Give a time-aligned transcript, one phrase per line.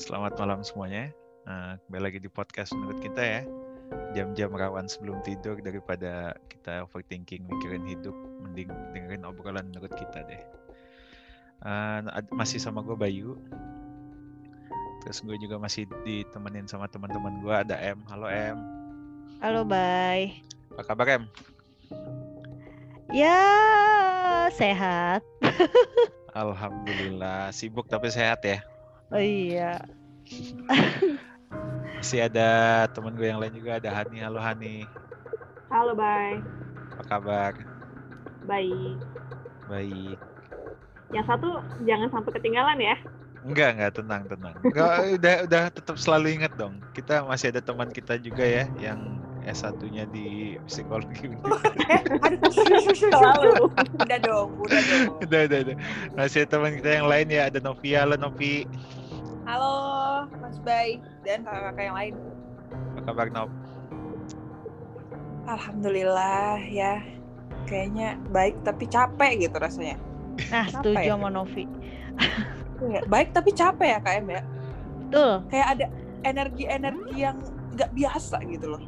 [0.00, 1.12] Selamat malam semuanya.
[1.44, 3.40] Nah, kembali lagi di podcast menurut kita ya.
[4.16, 10.42] Jam-jam rawan sebelum tidur daripada kita overthinking mikirin hidup, mending dengerin obrolan menurut kita deh.
[11.60, 12.00] Uh,
[12.32, 13.36] masih sama gue Bayu.
[15.04, 18.00] Terus gue juga masih ditemenin sama teman-teman gue ada M.
[18.08, 18.56] Halo M.
[19.44, 20.40] Halo Bay.
[20.72, 21.24] Apa kabar M?
[23.12, 23.44] Ya
[24.56, 25.20] sehat.
[26.32, 28.71] Alhamdulillah sibuk tapi sehat ya.
[29.12, 29.76] Oh iya.
[32.00, 32.48] Masih ada
[32.96, 34.24] teman gue yang lain juga ada Hani.
[34.24, 34.88] Halo Hani.
[35.68, 36.40] Halo Bay.
[36.96, 37.52] Apa kabar?
[38.48, 38.96] Baik.
[39.68, 40.16] Baik.
[41.12, 42.96] Yang satu jangan sampai ketinggalan ya.
[43.44, 44.54] Enggak, enggak, tenang, tenang.
[44.64, 46.80] Enggak, udah udah tetap selalu ingat dong.
[46.96, 51.36] Kita masih ada teman kita juga ya yang S1-nya di psikologi.
[52.96, 53.68] Selalu.
[53.76, 55.10] udah dong, udah dong.
[55.20, 55.76] udah, udah, udah.
[56.16, 58.06] Masih ada teman kita yang lain ya, ada Novia.
[58.06, 58.64] Halo Novi.
[59.42, 59.74] Halo,
[60.38, 62.14] Mas Bay dan kakak-kakak yang lain.
[62.94, 63.50] Apa kabar Nov?
[65.50, 67.02] Alhamdulillah ya.
[67.66, 69.98] Kayaknya baik tapi capek gitu rasanya.
[70.46, 71.18] Nah, setuju ya?
[71.18, 71.66] sama Novi.
[72.82, 74.42] Iya, Baik tapi capek ya KM ya.
[75.10, 75.86] Betul, Kayak ada
[76.22, 77.36] energi-energi yang
[77.74, 78.82] nggak biasa gitu loh.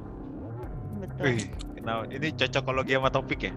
[1.02, 1.34] betul.
[1.34, 2.06] Wih, kenapa?
[2.14, 3.52] Ini cocokologi sama topik ya?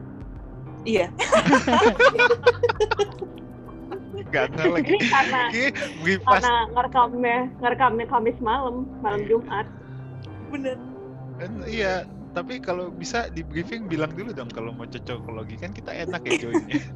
[0.81, 1.07] Iya.
[4.31, 4.91] Gak nggak lagi.
[4.97, 5.41] Ini karena
[6.03, 6.41] briefas.
[6.43, 9.65] karena ngerekamnya ngerekamnya Kamis malam, malam Jumat.
[10.51, 10.77] Bener.
[11.37, 12.03] Dan, Iya,
[12.33, 16.33] tapi kalau bisa di briefing bilang dulu dong kalau mau cocokologi kan kita enak ya
[16.37, 16.81] joinnya.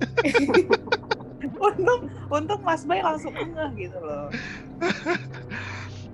[1.61, 4.29] Untung, untung Mas Bay langsung ngeh gitu loh.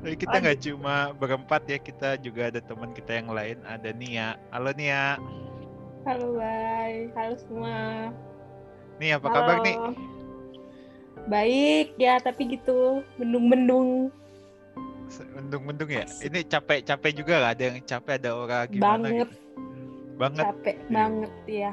[0.04, 4.40] Jadi kita nggak cuma berempat ya, kita juga ada teman kita yang lain, ada Nia.
[4.56, 5.20] Halo Nia.
[6.08, 7.76] Halo Bay, halo semua.
[9.04, 9.76] Nia apa kabar nih?
[11.28, 14.08] Baik ya, tapi gitu mendung-mendung
[15.08, 16.04] Mendung-mendung ya.
[16.20, 17.54] Ini capek-capek juga nggak?
[17.56, 19.36] Ada yang capek, ada orang gimana banget, gitu.
[20.18, 20.44] Banget.
[20.44, 20.92] capek Iya.
[20.92, 21.72] banget ya.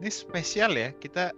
[0.00, 0.88] Ini spesial ya.
[1.00, 1.32] Kita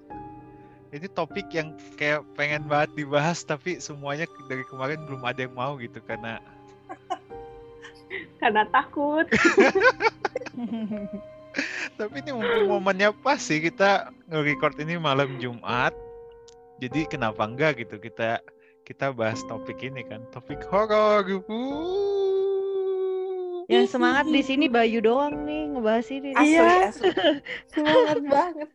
[0.92, 5.80] ini topik yang kayak pengen banget dibahas tapi semuanya dari kemarin belum ada yang mau
[5.80, 6.36] gitu karena
[8.42, 9.24] Karena takut.
[12.00, 12.32] tapi ini
[12.66, 15.94] momennya pas sih kita nge-record ini malam Jumat.
[16.82, 18.42] Jadi kenapa enggak gitu kita
[18.82, 21.22] kita bahas topik ini kan, topik horor.
[23.70, 26.34] Yang semangat di sini Bayu doang nih ngebahas ini.
[26.34, 26.90] Asli, Iya.
[26.90, 27.08] asli.
[27.72, 28.68] Semangat banget.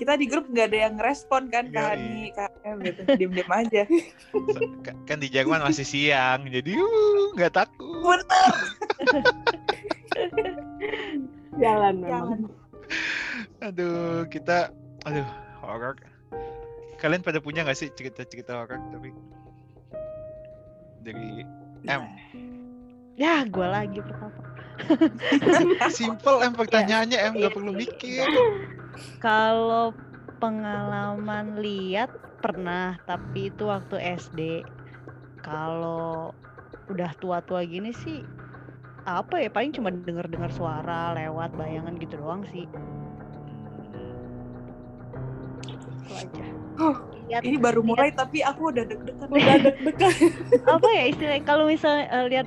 [0.00, 1.68] Kita di grup nggak ada yang respon kan.
[1.68, 3.00] Kak Hani, Kak M gitu.
[3.12, 3.82] Diem-diem aja.
[4.80, 8.00] Ka- kan di Jerman masih siang, jadi uh, nggak takut.
[8.00, 8.50] Bener.
[11.60, 12.48] Jalan memang.
[13.60, 14.72] Aduh, kita,
[15.04, 15.28] aduh,
[15.60, 15.94] horor.
[17.04, 19.12] Kalian pada punya nggak sih cerita-cerita horor tapi
[21.04, 21.44] dari
[21.84, 22.00] M?
[23.20, 24.32] Ya, gua lagi pertama.
[25.92, 27.56] Simple em pertanyaannya em nggak Iya.
[27.60, 28.24] perlu mikir.
[29.20, 29.92] Kalau
[30.40, 32.08] pengalaman lihat
[32.40, 34.64] pernah, tapi itu waktu SD.
[35.44, 36.32] Kalau
[36.88, 38.24] udah tua-tua gini sih
[39.04, 42.64] apa ya paling cuma denger-dengar suara lewat bayangan gitu doang sih.
[45.68, 46.63] Itu aja.
[46.74, 49.28] Huh, Lihat, Ini baru lihat mulai tapi aku udah deg-degan.
[49.28, 50.12] Udah deg-degan.
[50.66, 52.46] apa ya istilahnya kalau misalnya eh, lihat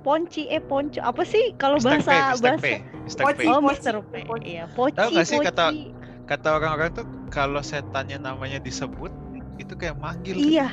[0.00, 2.40] ponci eh ponco apa sih kalau bahasa Mr.
[2.42, 2.58] bahasa.
[2.58, 2.66] P.
[3.14, 3.44] Poci.
[3.46, 3.94] oh Mr.
[4.02, 5.92] P iya poci Tahu nggak sih kata- poci.
[6.24, 9.12] Kata orang-orang tuh kalau setannya namanya disebut
[9.54, 10.32] itu kayak manggil.
[10.34, 10.40] kan.
[10.42, 10.68] iya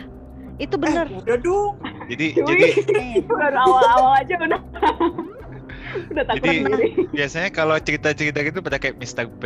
[0.57, 1.73] itu bener Eh, udah dong.
[2.07, 2.63] Jadi jadi
[2.94, 4.61] Eh, Baru awal-awal aja udah.
[6.07, 6.63] udah takut Jadi-
[7.09, 9.28] biasanya kalau cerita-cerita gitu pada kayak Mr.
[9.34, 9.44] P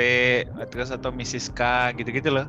[0.68, 1.50] terus atau Mrs.
[1.50, 1.62] K
[1.96, 2.46] gitu-gitu loh.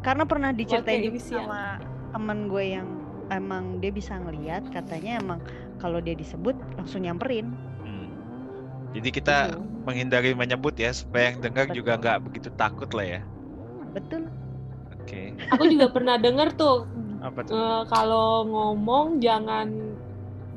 [0.00, 1.60] Karena pernah diceritain Pakai juga sama
[2.10, 2.88] temen gue yang
[3.28, 5.40] emang dia bisa ngelihat katanya emang
[5.76, 8.08] kalau dia disebut langsung nyamperin Hmm.
[8.90, 9.60] Jadi kita Gitu.
[9.80, 12.02] menghindari menyebut ya supaya yang dengar juga Betul.
[12.02, 13.20] nggak begitu takut lah ya.
[13.90, 14.22] betul
[14.92, 15.34] Oke.
[15.48, 16.86] Aku juga pernah denger tuh
[17.20, 17.52] Apa tuh?
[17.52, 19.66] eh, kalau ngomong jangan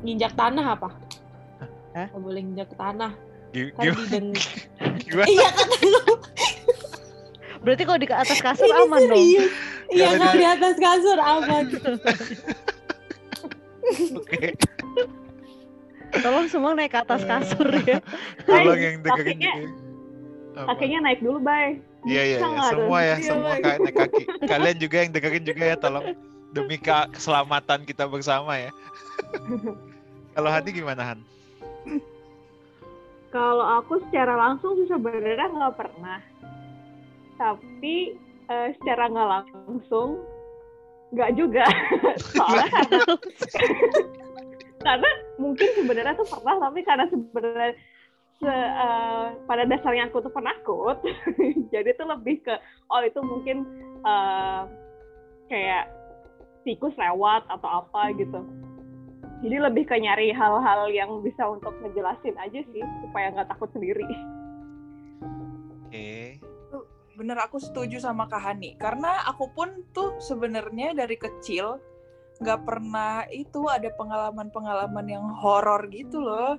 [0.02, 0.90] nginjak tanah apa?
[1.94, 2.08] Hah?
[2.10, 3.12] Nggak boleh nginjak tanah.
[3.54, 3.86] Kan
[5.06, 5.26] Gimana?
[5.26, 5.70] iya kan
[7.64, 9.52] berarti kalau di atas kasur Ini aman dong serius.
[9.90, 11.64] Iya Kalau kalau di- atas kasur aman.
[14.14, 14.48] Oke.
[16.16, 17.98] tolong semua naik ke atas kasur ya
[18.46, 19.38] Tolong yang dengerin
[20.54, 21.82] kakinya- naik dulu, Bay.
[22.04, 22.40] Iya iya iya.
[22.40, 22.70] tuh?
[22.70, 24.24] semua ya Iya, semua kayak naik kaki.
[24.46, 26.06] Kalian juga yang dengerin juga ya tolong
[26.52, 28.70] demi ke- keselamatan kita bersama ya.
[30.32, 31.20] Kalau Hadi gimana Han?
[33.30, 36.22] Kalau aku secara langsung sih sebenarnya nggak pernah.
[37.44, 38.16] Tapi
[38.48, 40.24] eh, secara nggak langsung
[41.12, 41.68] nggak juga.
[42.32, 43.04] Soalnya karena
[44.88, 45.10] karena
[45.40, 47.72] mungkin sebenarnya tuh pernah tapi karena sebenarnya
[48.40, 51.00] se, eh, pada dasarnya aku tuh penakut
[51.74, 52.56] jadi tuh lebih ke
[52.92, 53.64] oh itu mungkin
[54.04, 54.62] eh,
[55.52, 55.92] kayak
[56.64, 58.40] tikus lewat atau apa gitu.
[59.44, 64.08] Jadi lebih ke nyari hal-hal yang bisa untuk ngejelasin aja sih supaya nggak takut sendiri.
[65.84, 66.40] Oke.
[67.14, 68.76] Bener aku setuju sama Kak Hani.
[68.78, 71.78] Karena aku pun tuh sebenarnya dari kecil
[72.42, 76.58] nggak pernah itu ada pengalaman-pengalaman yang horor gitu loh.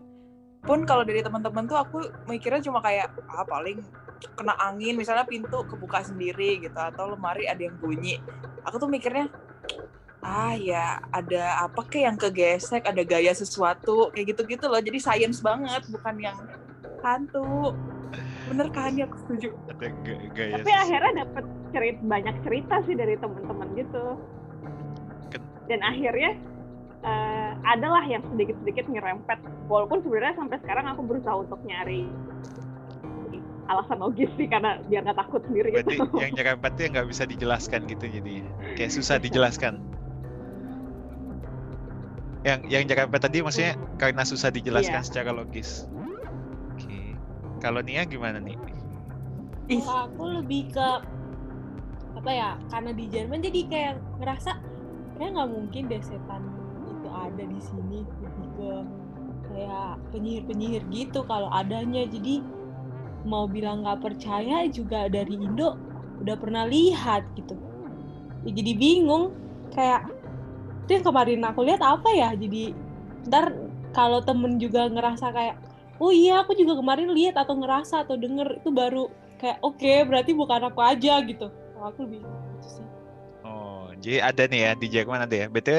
[0.65, 1.99] Pun kalau dari teman-teman tuh aku
[2.31, 3.85] mikirnya cuma kayak ah paling
[4.33, 8.17] kena angin misalnya pintu kebuka sendiri gitu atau lemari ada yang bunyi.
[8.65, 9.29] Aku tuh mikirnya
[10.25, 14.81] ah ya ada apa ke yang kegesek ada gaya sesuatu kayak gitu-gitu loh.
[14.81, 16.39] Jadi science banget bukan yang
[17.05, 17.77] hantu
[18.44, 19.88] bener Kak Hani aku setuju Ada
[20.37, 20.52] gaya.
[20.61, 24.05] tapi akhirnya dapet cerita banyak cerita sih dari teman-teman gitu
[25.64, 26.37] dan akhirnya
[27.02, 32.05] eh, adalah yang sedikit-sedikit nyerempet walaupun sebenarnya sampai sekarang aku berusaha untuk nyari
[33.64, 37.08] alasan logis sih karena biar nggak takut sendiri Berarti gitu yang nyerempet tuh yang nggak
[37.08, 38.35] bisa dijelaskan gitu jadi
[38.76, 39.81] kayak susah dijelaskan.
[42.44, 45.08] Yang yang nyerempet tadi maksudnya karena susah dijelaskan Iya.
[45.08, 45.88] secara logis.
[47.64, 48.61] Kalau Nia gimana nih?
[49.72, 49.81] Ih.
[49.81, 50.88] Kalau aku lebih ke
[52.14, 54.52] apa ya karena di Jerman jadi kayak ngerasa
[55.16, 56.44] kayak nggak mungkin deh setan
[56.88, 58.70] itu ada di sini lebih ke
[59.50, 62.40] kayak penyihir-penyihir gitu kalau adanya jadi
[63.25, 65.76] mau bilang nggak percaya juga dari Indo
[66.22, 67.56] udah pernah lihat gitu
[68.46, 69.34] ya, jadi bingung
[69.75, 70.08] kayak
[70.87, 72.72] itu yang kemarin aku lihat apa ya jadi
[73.26, 73.52] ntar
[73.96, 75.56] kalau temen juga ngerasa kayak
[75.99, 79.06] oh iya aku juga kemarin lihat atau ngerasa atau denger itu baru
[79.37, 82.87] kayak oke berarti bukan aku aja gitu Kalau aku lebih gitu sih
[83.44, 85.46] Oh, jadi ada nih ya di Jerman ada ya.
[85.46, 85.79] BTW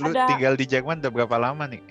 [0.00, 0.24] lu Ada.
[0.26, 1.82] tinggal di Jerman udah berapa lama nih?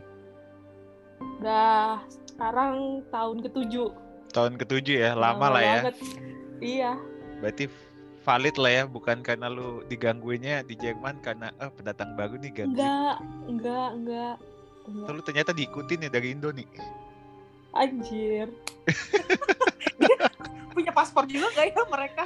[1.39, 2.73] udah sekarang
[3.09, 3.89] tahun ketujuh
[4.31, 5.73] Tahun ketujuh ya, lama lah ya.
[5.85, 5.95] banget.
[6.59, 6.91] iya
[7.37, 7.67] Berarti
[8.21, 12.77] valid lah ya, bukan karena lu digangguinnya di Jerman karena ah pendatang baru nih gangguin.
[12.77, 13.15] enggak
[13.45, 14.35] enggak enggak
[14.81, 16.65] enggak Tuh, lu ternyata diikutin ya dari Indo nih.
[17.75, 18.47] Anjir
[20.75, 22.23] punya paspor juga gak ya mereka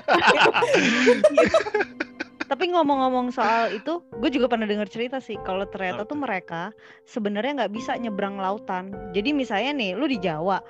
[2.46, 6.70] Tapi ngomong-ngomong soal itu, gue juga pernah dengar cerita sih kalau ternyata tuh mereka
[7.10, 8.94] sebenarnya nggak bisa nyebrang lautan.
[9.18, 10.62] Jadi misalnya nih, lu di Jawa,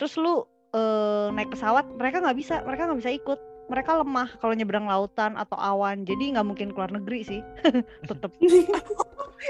[0.00, 3.40] terus lu eh, naik pesawat, mereka nggak bisa, mereka nggak bisa ikut.
[3.70, 7.40] Mereka lemah kalau nyebrang lautan atau awan, jadi nggak mungkin keluar negeri sih,
[8.10, 8.34] tetep.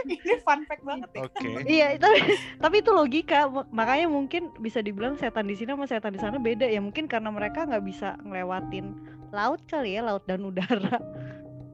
[0.06, 1.49] ini fun fact banget ya Oke.
[1.67, 2.19] Iya, tapi
[2.62, 6.37] tapi itu logika, mak- makanya mungkin bisa dibilang setan di sini sama setan di sana
[6.38, 6.78] beda ya.
[6.78, 8.94] Mungkin karena mereka nggak bisa ngelewatin
[9.32, 11.00] laut kali ya, laut dan udara.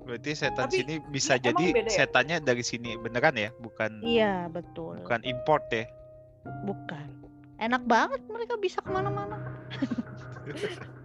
[0.07, 1.97] Berarti setan Tapi, sini bisa emang jadi beda ya?
[2.07, 5.03] setannya dari sini beneran ya, bukan Iya, betul.
[5.03, 5.85] bukan import ya.
[6.63, 7.11] Bukan.
[7.59, 9.35] Enak banget mereka bisa ke mana-mana.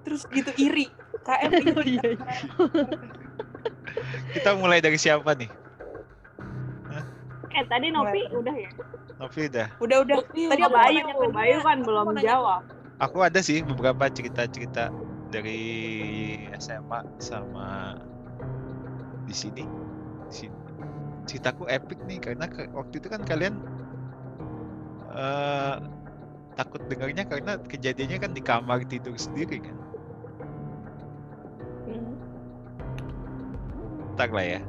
[0.00, 0.86] terus gitu iri
[1.20, 2.26] KM iri Oh, iya, iya.
[4.32, 5.50] Kita mulai dari siapa nih?
[7.50, 8.70] eh tadi Novi udah ya
[9.16, 9.66] Novi udah.
[9.76, 11.02] udah udah tadi aku mau Bayu.
[11.30, 12.60] Bayu kan Aku belum nanya- jawab
[12.98, 14.92] Aku ada sih beberapa cerita-cerita
[15.28, 15.60] dari
[16.54, 17.96] SMA sama
[19.22, 19.64] di sini.
[20.26, 20.58] Di sini.
[21.24, 23.56] Ceritaku epic nih karena ke- waktu itu kan kalian
[25.10, 25.74] eh
[26.60, 29.76] takut dengarnya karena kejadiannya kan di kamar tidur sendiri kan.
[31.88, 32.12] Hmm.
[34.20, 34.60] Ntar lah ya.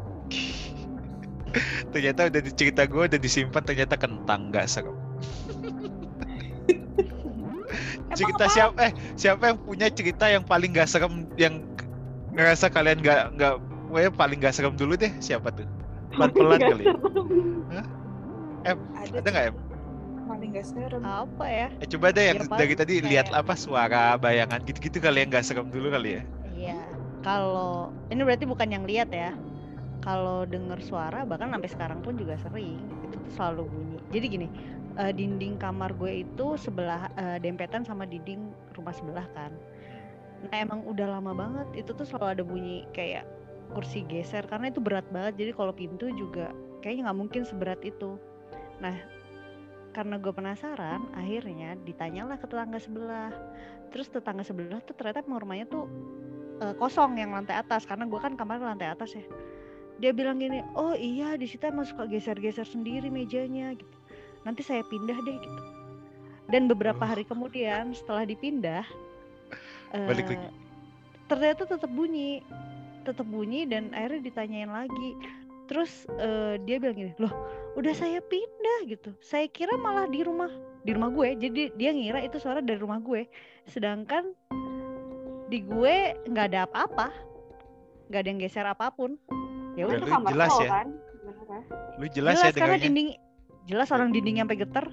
[1.92, 4.96] ternyata udah di cerita gue udah disimpan ternyata kentang nggak serem.
[8.12, 8.52] Cerita apa?
[8.52, 11.64] siapa eh siapa yang punya cerita yang paling gak serem yang
[12.36, 13.54] ngerasa kalian nggak nggak
[13.88, 15.64] pokoknya paling gak serem dulu deh siapa tuh
[16.12, 16.96] pelan pelan kali ya
[18.68, 18.80] serem.
[19.00, 19.52] ada nggak ya
[20.24, 21.68] paling gak serem Apa ya?
[21.76, 25.22] eh, coba deh yang Ya, dari tadi lihat kayak- apa suara bayangan gitu gitu kali
[25.22, 26.80] yang gak serem dulu kali ya Iya.
[27.22, 29.34] Kalau ini berarti bukan yang lihat ya.
[30.02, 33.98] Kalau dengar suara bahkan sampai sekarang pun juga sering itu tuh selalu bunyi.
[34.10, 34.48] Jadi gini,
[34.96, 39.54] eh, dinding kamar gue itu sebelah eh, dempetan sama dinding rumah sebelah kan.
[40.42, 43.30] Nah emang udah lama banget itu tuh selalu ada bunyi kayak
[43.72, 45.38] kursi geser karena itu berat banget.
[45.38, 46.50] Jadi kalau pintu juga
[46.82, 48.18] kayaknya nggak mungkin seberat itu.
[48.82, 48.98] Nah
[49.92, 53.32] karena gue penasaran, akhirnya ditanyalah ke tetangga sebelah.
[53.92, 55.86] Terus tetangga sebelah tuh ternyata rumahnya tuh
[56.64, 59.24] eh, kosong yang lantai atas karena gue kan kamarnya lantai atas ya.
[60.02, 63.98] Dia bilang gini, oh iya di situ emang suka geser-geser sendiri mejanya gitu.
[64.48, 65.64] Nanti saya pindah deh gitu.
[66.50, 68.84] Dan beberapa hari kemudian setelah dipindah,
[69.92, 70.50] Balik eh, lagi.
[71.28, 72.42] ternyata tetap bunyi.
[73.02, 75.18] tetap bunyi dan akhirnya ditanyain lagi
[75.72, 77.32] terus eh, dia bilang gini loh
[77.80, 79.16] udah saya pindah gitu.
[79.24, 80.52] Saya kira malah di rumah
[80.84, 81.40] di rumah gue.
[81.40, 83.24] Jadi dia ngira itu suara dari rumah gue.
[83.64, 84.36] Sedangkan
[85.48, 85.96] di gue
[86.28, 87.08] nggak ada apa-apa.
[88.12, 89.16] Nggak ada yang geser apa pun.
[89.80, 90.72] Ya Udah jelas lo ya?
[90.84, 90.88] kan?
[90.92, 91.62] Sebenarnya.
[91.96, 93.10] Lu jelas, jelas ya karena dinding
[93.70, 94.86] jelas orang dinding sampai geter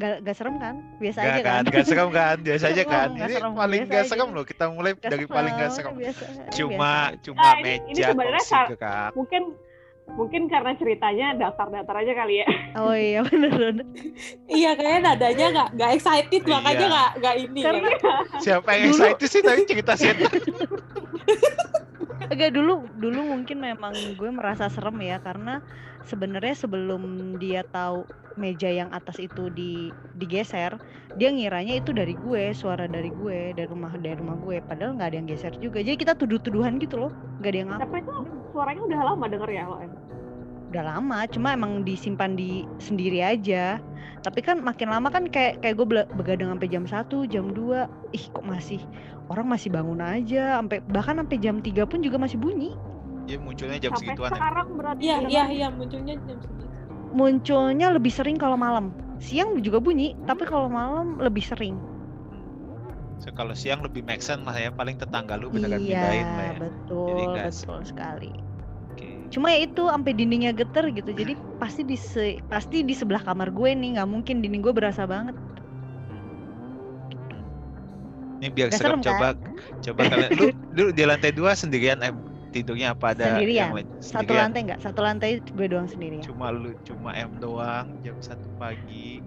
[0.00, 2.88] nggak nggak serem kan biasa Gak aja kan, kan gak serem kan, biasa aja Serem,
[2.88, 3.08] kan.
[3.10, 4.08] nggak Ini serem, paling gak aja.
[4.08, 4.44] serem loh.
[4.44, 5.94] Kita mulai Nggak dari paling gak serem.
[5.94, 7.20] biasa, Cuma, biasa.
[7.20, 9.10] cuma Ah, ini- ini meja sebenarnya kar- gekap.
[9.12, 9.42] Mungkin
[10.10, 12.46] mungkin karena ceritanya datar-datar aja kali ya.
[12.74, 13.86] oh iya bener bener
[14.48, 16.88] Iya kayaknya nadanya nggak nggak excited makanya Iya.
[16.88, 17.60] nggak nggak ini.
[17.60, 18.24] Karena- ya kan?
[18.40, 20.32] Siapa yang excited sih tadi cerita setan?
[22.22, 25.62] Enggak dulu dulu mungkin memang gue merasa serem ya karena
[26.06, 28.06] sebenarnya sebelum dia tahu
[28.38, 30.78] meja yang atas itu di digeser
[31.18, 34.62] dia ngiranya itu dari gue suara dari gue dari rumah dari rumah gue.
[34.62, 35.82] Padahal nggak ada yang geser juga.
[35.82, 37.12] Jadi kita tuduh-tuduhan gitu loh.
[37.42, 38.14] Nggak ada yang ngapa Tapi itu
[38.54, 39.78] suaranya udah lama denger ya lo
[40.70, 43.82] udah lama cuma emang disimpan di sendiri aja.
[44.22, 48.24] Tapi kan makin lama kan kayak kayak gue begadang sampai jam 1 jam 2 ih
[48.30, 48.78] kok masih
[49.26, 50.62] orang masih bangun aja.
[50.62, 52.78] Sampai bahkan sampai jam 3 pun juga masih bunyi
[53.30, 54.42] Ya munculnya jam Sampai segituan ya.
[54.42, 55.02] sekarang berarti.
[55.06, 56.64] Iya iya iya munculnya jam segitu.
[57.10, 61.74] munculnya lebih sering kalau malam siang juga bunyi tapi kalau malam lebih sering
[63.20, 66.46] So, kalau siang lebih make sense lah ya, paling tetangga lu beneran iya pindahin lah
[66.48, 66.56] ya.
[66.56, 68.32] betul Jadi betul sekali
[68.96, 69.08] Oke.
[69.28, 73.52] cuma ya itu sampai dindingnya geter gitu jadi pasti di se- pasti di sebelah kamar
[73.52, 75.36] gue nih nggak mungkin dinding gue berasa banget
[78.40, 79.20] Ini biar serem serem, kan?
[79.20, 79.28] coba
[79.84, 82.16] coba kalian lu lu di lantai dua sendirian em
[82.50, 83.70] tidurnya apa ada Sendirian.
[83.70, 83.88] yang lain?
[83.96, 84.40] satu Sendirian.
[84.44, 89.22] lantai nggak satu lantai gue doang sendiri Cuma lu cuma em doang jam satu pagi.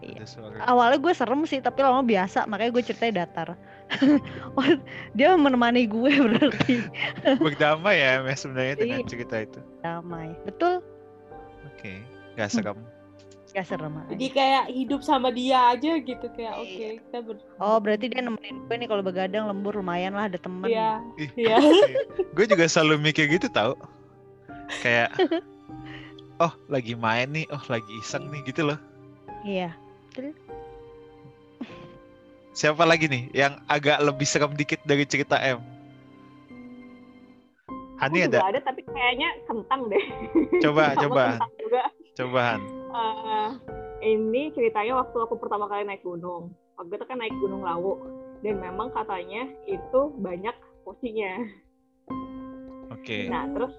[0.00, 0.24] Iya.
[0.64, 3.48] Awalnya gue serem sih tapi lama biasa makanya gue ceritanya datar
[4.56, 4.64] oh,
[5.12, 6.76] dia menemani gue berarti
[7.36, 9.08] Berdamai ya sebenarnya dengan Iya.
[9.08, 9.60] cerita itu.
[9.78, 10.80] damai betul
[11.68, 12.00] Oke,
[12.34, 12.78] nggak serem.
[13.50, 14.34] Gak serem Jadi aja.
[14.34, 16.88] kayak hidup sama dia aja gitu kayak oke Iya.
[17.02, 20.66] kita ber oh berarti dia nemenin gue nih kalau begadang lembur lumayan lah ada temen
[20.66, 21.56] Iya Ih, iya.
[22.32, 23.74] gue juga selalu mikir gitu tau.
[24.80, 25.10] Kayak
[26.44, 28.78] oh lagi main nih, oh lagi iseng nih gitu loh.
[29.42, 29.74] iya
[32.50, 35.62] Siapa lagi nih yang agak lebih serem dikit dari cerita M?
[38.00, 38.40] Hani ada?
[38.48, 40.04] ada tapi kayaknya kentang deh.
[40.64, 41.82] Coba, coba, kentang juga.
[42.18, 42.62] Coba Han.
[42.90, 43.50] Eh,
[44.14, 46.50] ini ceritanya waktu aku pertama kali naik gunung.
[46.80, 48.00] Waktu itu kan naik Gunung Lawu
[48.40, 51.44] dan memang katanya itu banyak posinya.
[52.88, 53.28] Oke.
[53.28, 53.74] Nah terus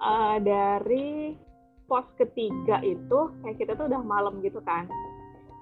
[0.00, 1.36] eh, dari
[1.84, 4.88] pos ketiga itu kayak kita tuh udah malam gitu kan.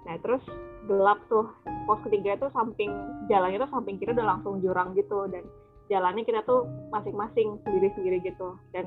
[0.06, 0.44] Nah terus
[0.86, 1.50] gelap tuh
[1.84, 2.94] pos ketiga itu samping
[3.26, 5.42] jalannya tuh samping kiri udah langsung jurang gitu dan
[5.90, 8.54] jalannya kita tuh masing-masing sendiri-sendiri gitu.
[8.70, 8.86] Dan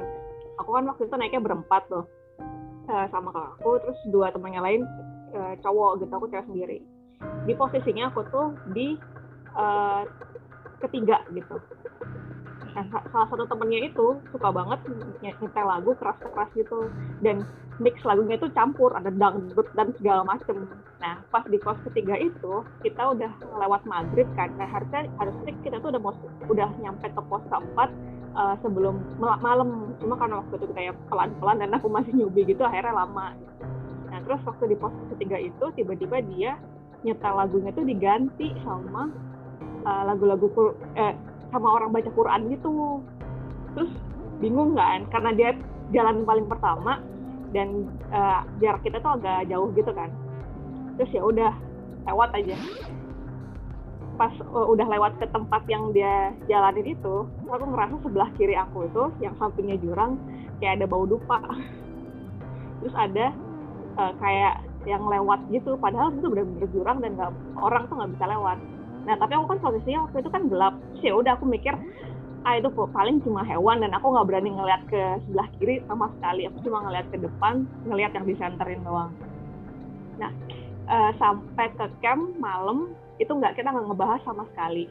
[0.55, 2.07] aku kan waktu itu naiknya berempat tuh
[2.89, 4.81] eh, sama kakakku terus dua temannya lain
[5.35, 6.77] eh, cowok gitu aku cewek sendiri.
[7.45, 8.97] Di posisinya aku tuh di
[9.57, 10.01] eh,
[10.81, 11.57] ketiga gitu.
[12.71, 16.87] Sa- salah satu temennya itu suka banget ny- nyetel lagu keras-keras gitu
[17.19, 17.43] dan
[17.83, 20.69] mix lagunya itu campur ada dangdut dan segala macem.
[21.01, 25.83] Nah pas di kos ketiga itu kita udah lewat maghrib kan, nah harusnya harusnya kita
[25.83, 26.13] tuh udah mau
[26.47, 27.89] udah nyampe ke pos keempat
[28.37, 29.97] eh, sebelum malam.
[29.99, 33.33] Cuma karena waktu itu kayak pelan-pelan dan aku masih newbie gitu akhirnya lama.
[34.13, 36.55] Nah terus waktu di pos ketiga itu tiba-tiba dia
[37.01, 39.09] nyetel lagunya tuh diganti sama
[39.83, 40.47] eh, lagu-lagu
[40.95, 41.17] eh,
[41.51, 43.03] sama orang baca Quran gitu.
[43.75, 43.91] Terus
[44.41, 45.49] bingung kan karena dia
[45.91, 47.03] jalan paling pertama
[47.51, 50.09] dan eh, jarak kita tuh agak jauh gitu kan.
[50.97, 51.51] Terus ya udah
[52.07, 52.55] lewat aja.
[54.15, 58.87] Pas eh, udah lewat ke tempat yang dia jalanin itu, aku ngerasa sebelah kiri aku
[58.87, 60.15] itu yang sampingnya jurang
[60.63, 61.43] kayak ada bau dupa.
[62.81, 63.35] Terus ada
[63.99, 64.55] eh, kayak
[64.89, 67.31] yang lewat gitu, padahal itu bener-bener jurang dan nggak
[67.61, 68.57] orang tuh nggak bisa lewat.
[69.05, 70.75] Nah tapi aku kan posisinya waktu itu kan gelap.
[70.93, 71.73] Terus ya udah aku mikir
[72.41, 76.49] ah itu paling cuma hewan dan aku nggak berani ngeliat ke sebelah kiri sama sekali.
[76.49, 79.13] Aku cuma ngeliat ke depan, ngeliat yang disenterin doang.
[80.17, 80.31] Nah
[80.89, 84.89] eh, sampai ke camp malam itu nggak kita nggak ngebahas sama sekali.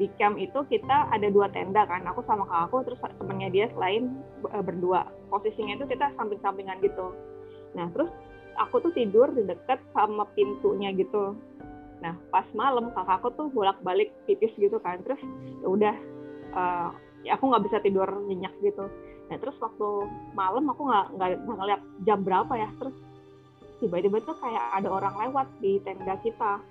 [0.00, 4.18] Di camp itu kita ada dua tenda kan, aku sama kakakku terus temennya dia selain
[4.50, 5.06] eh, berdua.
[5.30, 7.14] Posisinya itu kita samping-sampingan gitu.
[7.78, 8.10] Nah terus
[8.58, 11.38] aku tuh tidur di dekat sama pintunya gitu.
[12.02, 14.98] Nah, pas malam kakakku tuh bolak-balik pipis gitu kan.
[15.06, 15.22] Terus
[15.62, 15.94] ya udah
[16.52, 16.88] eh,
[17.22, 18.90] ya aku nggak bisa tidur nyenyak gitu.
[19.30, 19.88] Nah, terus waktu
[20.34, 22.68] malam aku nggak nggak ngeliat jam berapa ya.
[22.82, 22.96] Terus
[23.78, 26.62] tiba-tiba tuh kayak ada orang lewat di tenda kita.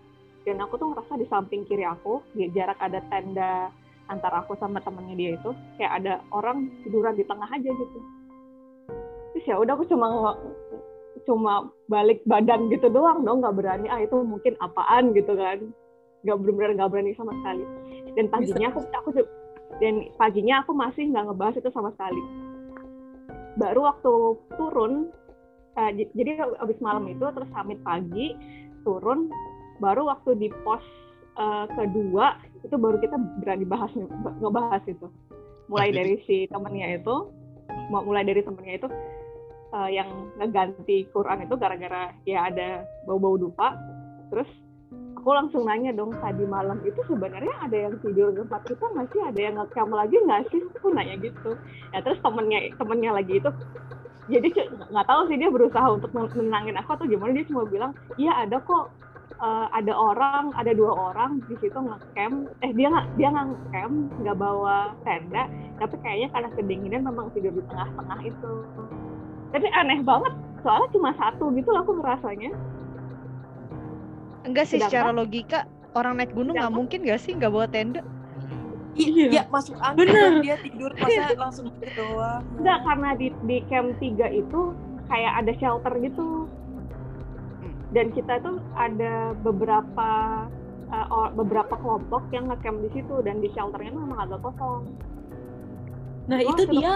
[0.41, 3.69] dan aku tuh ngerasa di samping kiri aku di jarak ada tenda
[4.09, 8.00] antara aku sama temennya dia itu kayak ada orang tiduran di tengah aja gitu
[9.31, 10.35] terus ya udah aku cuma
[11.25, 15.59] cuma balik badan gitu doang dong nggak berani ah itu mungkin apaan gitu kan.
[16.21, 17.65] Nggak benar-benar nggak berani sama sekali.
[18.13, 19.09] Dan paginya aku aku
[19.79, 22.21] dan paginya aku masih nggak ngebahas itu sama sekali.
[23.57, 24.13] Baru waktu
[24.55, 25.11] turun
[25.97, 28.35] j- jadi abis malam itu terus summit pagi
[28.83, 29.31] turun
[29.81, 30.83] baru waktu di pos
[31.39, 33.89] eh, kedua itu baru kita berani bahas
[34.41, 35.07] ngebahas itu.
[35.71, 37.15] Mulai dari si temennya itu
[37.89, 38.87] mu- mulai dari temennya itu
[39.71, 40.09] eh, yang
[40.39, 43.75] ngeganti Quran itu gara-gara ya ada bau-bau dupa.
[44.31, 44.47] Terus
[45.15, 49.07] aku langsung nanya dong tadi malam itu sebenarnya ada yang tidur di tempat kita nggak
[49.11, 49.21] sih?
[49.21, 50.61] Ada yang ngecam lagi nggak sih?
[50.79, 51.51] Aku nanya gitu.
[51.95, 53.51] Ya terus temennya temennya lagi itu
[54.29, 54.47] jadi
[54.93, 57.35] nggak tahu sih dia berusaha untuk men- menenangin aku atau gimana.
[57.35, 58.91] Dia cuma bilang iya ada kok
[59.41, 63.95] eh, ada orang ada dua orang di situ ngecamp eh dia nggak dia nggak ngecamp
[64.21, 65.49] nggak bawa tenda
[65.81, 68.53] tapi kayaknya karena kedinginan memang tidur di tengah-tengah itu
[69.51, 72.51] tapi aneh banget soalnya cuma satu gitu loh aku ngerasanya
[74.41, 75.60] Enggak sih Sedangkan- secara logika
[75.93, 78.01] orang naik gunung nggak mungkin gak sih nggak bawa tenda?
[78.91, 79.27] Iya.
[79.29, 80.31] Iya, masuk angin Bener.
[80.41, 82.41] dia tidur masa langsung gitu doang.
[82.58, 84.03] enggak karena di di camp 3
[84.34, 84.62] itu
[85.08, 86.50] kayak ada shelter gitu
[87.91, 90.10] dan kita tuh ada beberapa
[90.89, 94.91] uh, beberapa kelompok yang ngecamp di situ dan di shelternya tuh memang agak kosong
[96.29, 96.91] Nah Cuma itu dia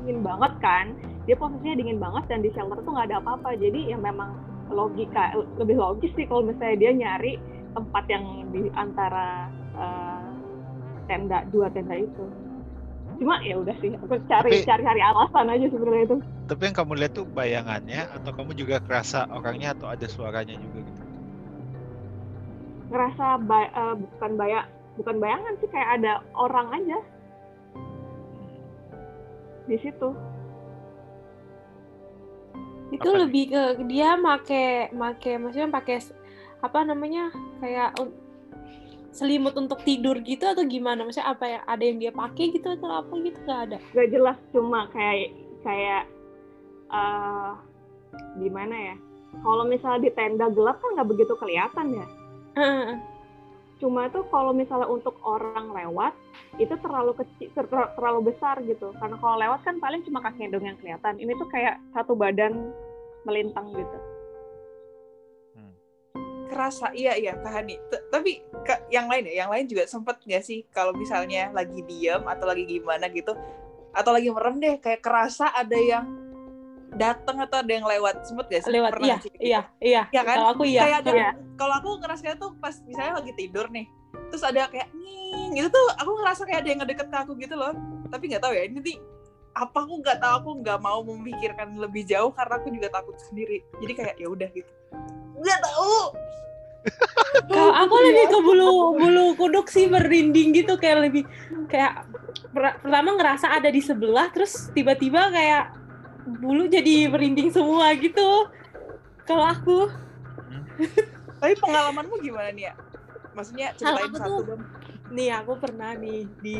[0.00, 0.86] dingin banget kan?
[1.24, 3.56] Dia posisinya dingin banget dan di shelter tuh nggak ada apa-apa.
[3.56, 4.36] Jadi ya memang
[4.72, 7.36] logika lebih logis sih kalau misalnya dia nyari
[7.74, 10.28] tempat yang di antara uh,
[11.10, 12.24] tenda dua tenda itu.
[13.20, 16.16] Cuma ya udah sih aku cari Tapi- cari cari alasan aja sebenarnya itu.
[16.44, 20.84] Tapi yang kamu lihat tuh bayangannya atau kamu juga kerasa orangnya atau ada suaranya juga
[20.84, 21.02] gitu?
[22.84, 24.60] ngerasa ba- eh, bukan baya
[24.94, 26.98] bukan bayangan sih kayak ada orang aja
[29.64, 30.08] di situ.
[32.92, 33.22] Itu Apa nih?
[33.26, 35.98] lebih ke dia make make maksudnya pakai
[36.62, 37.96] apa namanya kayak
[39.14, 41.06] selimut untuk tidur gitu atau gimana?
[41.06, 43.38] Maksudnya apa ya ada yang dia pakai gitu atau apa gitu?
[43.42, 43.78] Nggak ada.
[43.94, 45.30] Gak jelas cuma kayak
[45.62, 46.04] kayak
[46.92, 47.52] eh
[48.38, 48.96] gimana ya?
[49.42, 52.06] Kalau misalnya di tenda gelap kan nggak begitu kelihatan ya.
[53.82, 56.14] Cuma tuh kalau misalnya untuk orang lewat
[56.62, 58.94] itu terlalu kecil ter- terlalu besar gitu.
[58.98, 61.18] Karena kalau lewat kan paling cuma kakinya dong yang kelihatan.
[61.18, 62.70] Ini tuh kayak satu badan
[63.26, 63.98] melintang gitu.
[66.44, 68.38] Kerasa iya iya Kak Hani T- tapi
[68.92, 69.42] yang lain ya?
[69.42, 73.34] Yang lain juga sempet nggak sih kalau misalnya lagi diem atau lagi gimana gitu?
[73.90, 76.23] Atau lagi merem deh kayak kerasa ada yang
[76.94, 78.24] datang atau ada yang lewat?
[78.24, 78.70] Sempet gak sih?
[78.70, 80.02] Lewat Pernah iya kayak iya iya.
[80.08, 80.36] Iya kan?
[80.36, 80.80] kalau aku iya.
[80.82, 81.30] Kayak ada Iya.
[81.54, 83.86] kalau aku ngerasanya tuh pas misalnya lagi tidur nih
[84.30, 87.54] terus ada kayak nying gitu tuh aku ngerasa kayak ada yang ngedeket ke aku gitu
[87.54, 87.72] loh.
[88.08, 88.96] Tapi nggak tahu ya ini nih
[89.54, 93.62] apa aku nggak tahu aku nggak mau memikirkan lebih jauh karena aku juga takut sendiri.
[93.78, 94.70] Jadi kayak ya udah gitu.
[95.38, 95.94] Nggak tahu.
[97.48, 100.74] Kalau aku lebih ke bulu bulu kuduk sih merinding gitu.
[100.76, 101.22] Kayak lebih
[101.66, 102.04] kayak
[102.50, 105.64] per- pertama ngerasa ada di sebelah terus tiba-tiba kayak
[106.26, 108.48] bulu jadi merinding semua gitu.
[109.22, 109.78] Kalau aku.
[111.36, 112.74] Tapi pengalamanmu gimana nih ya?
[113.32, 114.62] Maksudnya ceritain aku satu tuh- dong.
[115.10, 116.58] nih aku pernah nih di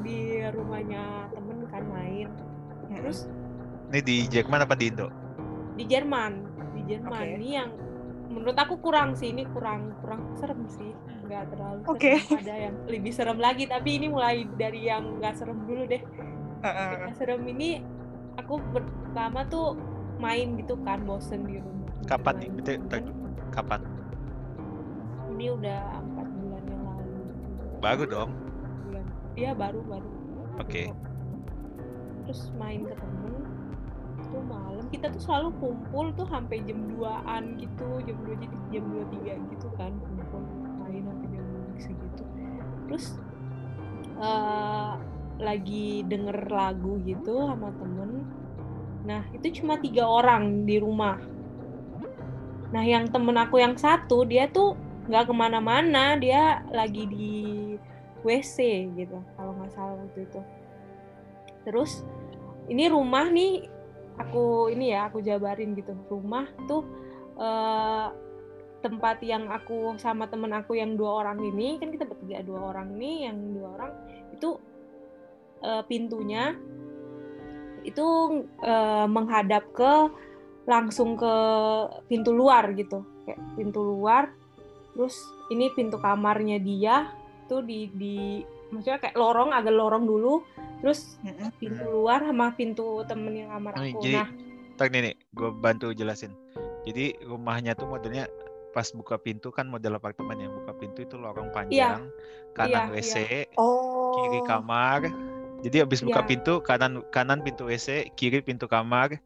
[0.00, 2.28] di rumahnya temen kan main.
[2.90, 3.24] Terus
[3.88, 5.08] Ini di Jackman apa di Indo?
[5.72, 6.32] di Jerman.
[6.74, 7.14] Di Jerman.
[7.14, 7.36] Oke.
[7.38, 7.70] ini yang
[8.28, 9.30] menurut aku kurang sih.
[9.30, 10.90] Ini kurang kurang serem sih.
[11.24, 12.18] Nggak terlalu Oke.
[12.18, 12.42] serem.
[12.42, 13.64] ada yang lebih serem lagi.
[13.64, 16.02] Tapi ini mulai dari yang nggak serem dulu deh.
[16.58, 16.90] Heeh.
[17.00, 17.78] yang serem ini
[18.38, 19.74] aku pertama tuh
[20.16, 22.50] main gitu kan bosen di rumah Kapan nih?
[22.86, 23.10] Tak-
[23.50, 23.80] Kapan?
[25.28, 27.18] ini udah empat bulan yang lalu
[27.78, 28.30] Baru dong.
[28.82, 30.10] bulan iya baru baru
[30.58, 30.90] Oke.
[32.24, 33.34] terus main ke temen
[34.18, 38.84] itu malam kita tuh selalu kumpul tuh sampai jam 2an gitu jam 2 jadi jam
[38.84, 40.42] 2 3 gitu kan kumpul
[40.80, 42.22] main sampai jam 2 segitu
[42.84, 43.06] terus
[44.18, 44.92] eh,
[45.38, 48.17] lagi denger lagu gitu sama temen
[49.08, 51.16] nah itu cuma tiga orang di rumah.
[52.68, 54.76] Nah yang temen aku yang satu dia tuh
[55.08, 57.32] nggak ke mana-mana dia lagi di
[58.20, 58.56] WC
[59.00, 60.40] gitu kalau nggak salah waktu itu.
[61.64, 62.04] Terus
[62.68, 63.64] ini rumah nih
[64.20, 65.96] aku ini ya aku jabarin gitu.
[66.12, 66.84] Rumah tuh
[67.40, 68.08] eh,
[68.84, 72.94] tempat yang aku sama temen aku yang dua orang ini kan kita bertiga dua orang
[72.94, 73.92] ini yang dua orang
[74.36, 74.60] itu
[75.64, 76.52] eh, pintunya
[77.88, 78.06] itu
[78.62, 79.92] eh, menghadap ke
[80.68, 81.34] langsung ke
[82.12, 84.28] pintu luar gitu kayak pintu luar
[84.92, 85.16] terus
[85.48, 87.08] ini pintu kamarnya dia
[87.48, 90.44] tuh di di maksudnya kayak lorong agak lorong dulu
[90.84, 91.16] terus
[91.56, 94.28] pintu luar sama pintu temen yang kamar aku jadi nah
[94.78, 96.30] ntar nih, nih gue bantu jelasin.
[96.86, 98.30] Jadi rumahnya tuh modelnya
[98.70, 102.06] pas buka pintu kan model apartemen yang buka pintu itu lorong panjang,
[102.54, 103.14] kanan iya, WC,
[103.58, 104.14] Oh.
[104.14, 105.10] kiri kamar.
[105.58, 106.28] Jadi habis buka Iya.
[106.28, 109.18] pintu kanan kanan pintu WC, kiri pintu kamar.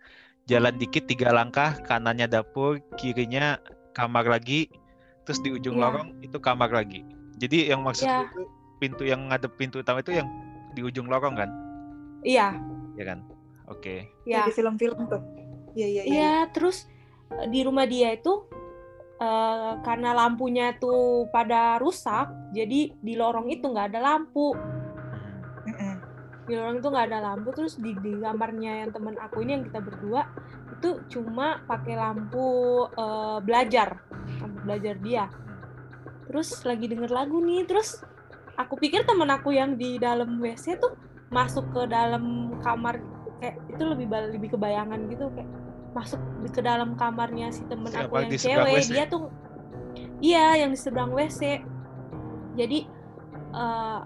[0.51, 3.63] Jalan dikit tiga langkah, kanannya dapur, kirinya
[3.95, 4.67] kamar lagi,
[5.23, 5.83] terus di ujung Iya.
[5.87, 7.07] lorong itu kamar lagi.
[7.39, 8.19] Jadi yang maksud Iya.
[8.19, 8.47] lu tuh
[8.83, 10.27] pintu yang ngadep pintu utama itu yang
[10.75, 11.51] di ujung lorong kan?
[12.23, 12.59] iya
[12.99, 13.23] Ya kan?
[13.71, 14.11] Oke.
[14.27, 15.23] ya Di film-film tuh.
[15.79, 16.13] Iya, iya, iya.
[16.13, 16.85] Iya, terus
[17.31, 18.43] eh, di rumah dia itu
[19.17, 24.53] eh, karena lampunya tuh pada rusak, jadi di lorong itu nggak ada lampu.
[26.47, 29.65] Di lorong itu nggak ada lampu, terus di, di kamarnya yang temen aku ini yang
[29.67, 30.27] kita berdua
[30.79, 32.47] itu cuma pakai lampu
[32.91, 34.03] eh, belajar,
[34.43, 35.25] lampu belajar dia.
[36.27, 38.03] Terus lagi denger lagu nih, terus
[38.59, 40.93] aku pikir temen aku yang di dalam WC tuh
[41.33, 43.01] masuk ke dalam kamar
[43.41, 45.51] kayak itu lebih lebih kebayangan gitu kayak
[45.93, 46.21] masuk
[46.53, 48.91] ke dalam kamarnya si temen Siapa aku yang cewek WC?
[48.93, 49.29] dia tuh
[50.23, 51.65] iya yang di seberang WC
[52.55, 52.79] jadi
[53.57, 54.01] eh,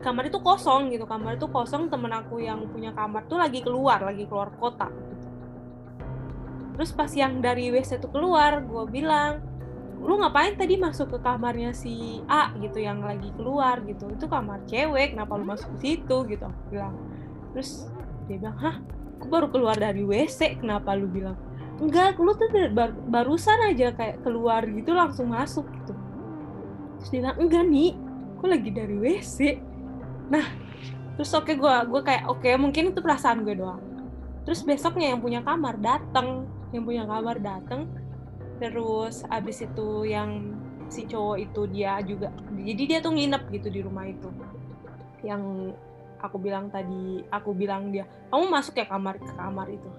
[0.00, 1.04] kamar itu kosong gitu.
[1.04, 4.88] Kamar itu kosong temen aku yang punya kamar tuh lagi keluar lagi keluar kota.
[6.74, 9.44] Terus pas yang dari WC tuh keluar gue bilang
[10.00, 14.08] lu ngapain tadi masuk ke kamarnya si A gitu yang lagi keluar gitu?
[14.08, 16.16] Itu kamar cewek kenapa lu masuk ke situ?
[16.24, 16.96] Gitu aku bilang.
[17.52, 17.92] Terus
[18.24, 18.76] dia bilang hah?
[19.20, 21.36] Aku baru keluar dari WC kenapa lu bilang?
[21.76, 25.92] Enggak lu tuh bar- barusan aja kayak keluar gitu langsung masuk gitu.
[26.96, 27.92] Terus dia bilang enggak nih
[28.40, 29.38] aku lagi dari WC
[30.30, 30.46] nah
[31.18, 33.82] terus oke gua gue kayak oke mungkin itu perasaan gue doang.
[34.46, 37.90] Terus besoknya yang punya kamar datang yang punya kamar datang
[38.62, 40.54] terus abis itu yang
[40.90, 44.30] si cowok itu dia juga jadi dia tuh nginep gitu di rumah itu.
[45.26, 45.74] Yang
[46.22, 49.90] aku bilang tadi aku bilang dia kamu masuk ya kamar ke kamar itu.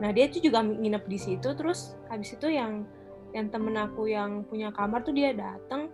[0.00, 2.88] Nah dia tuh juga nginep di situ terus habis itu yang
[3.30, 5.90] yang temen aku yang punya kamar tuh dia datang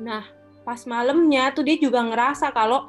[0.00, 0.24] nah
[0.62, 2.86] pas malamnya tuh dia juga ngerasa kalau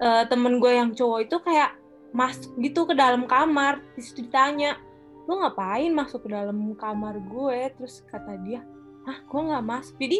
[0.00, 1.76] eh, temen gue yang cowok itu kayak
[2.14, 3.82] masuk gitu ke dalam kamar.
[3.98, 4.78] Di situ ditanya
[5.24, 7.72] lu ngapain masuk ke dalam kamar gue?
[7.76, 8.62] Terus kata dia
[9.04, 9.94] ah gue nggak masuk.
[9.98, 10.18] Jadi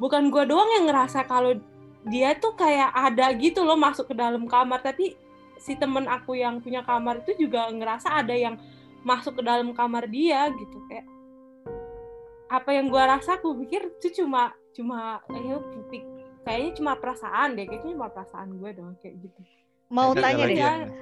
[0.00, 1.54] bukan gue doang yang ngerasa kalau
[2.08, 4.80] dia tuh kayak ada gitu loh masuk ke dalam kamar.
[4.80, 5.14] Tapi
[5.58, 8.56] si temen aku yang punya kamar itu juga ngerasa ada yang
[9.02, 11.06] masuk ke dalam kamar dia gitu kayak
[12.48, 15.58] apa yang gue rasa aku pikir itu cuma cuma eh,
[15.90, 16.10] pik-
[16.42, 19.40] kayaknya cuma perasaan deh kayaknya cuma perasaan gue doang kayak gitu
[19.88, 20.92] Mau Ada tanya deh, yang-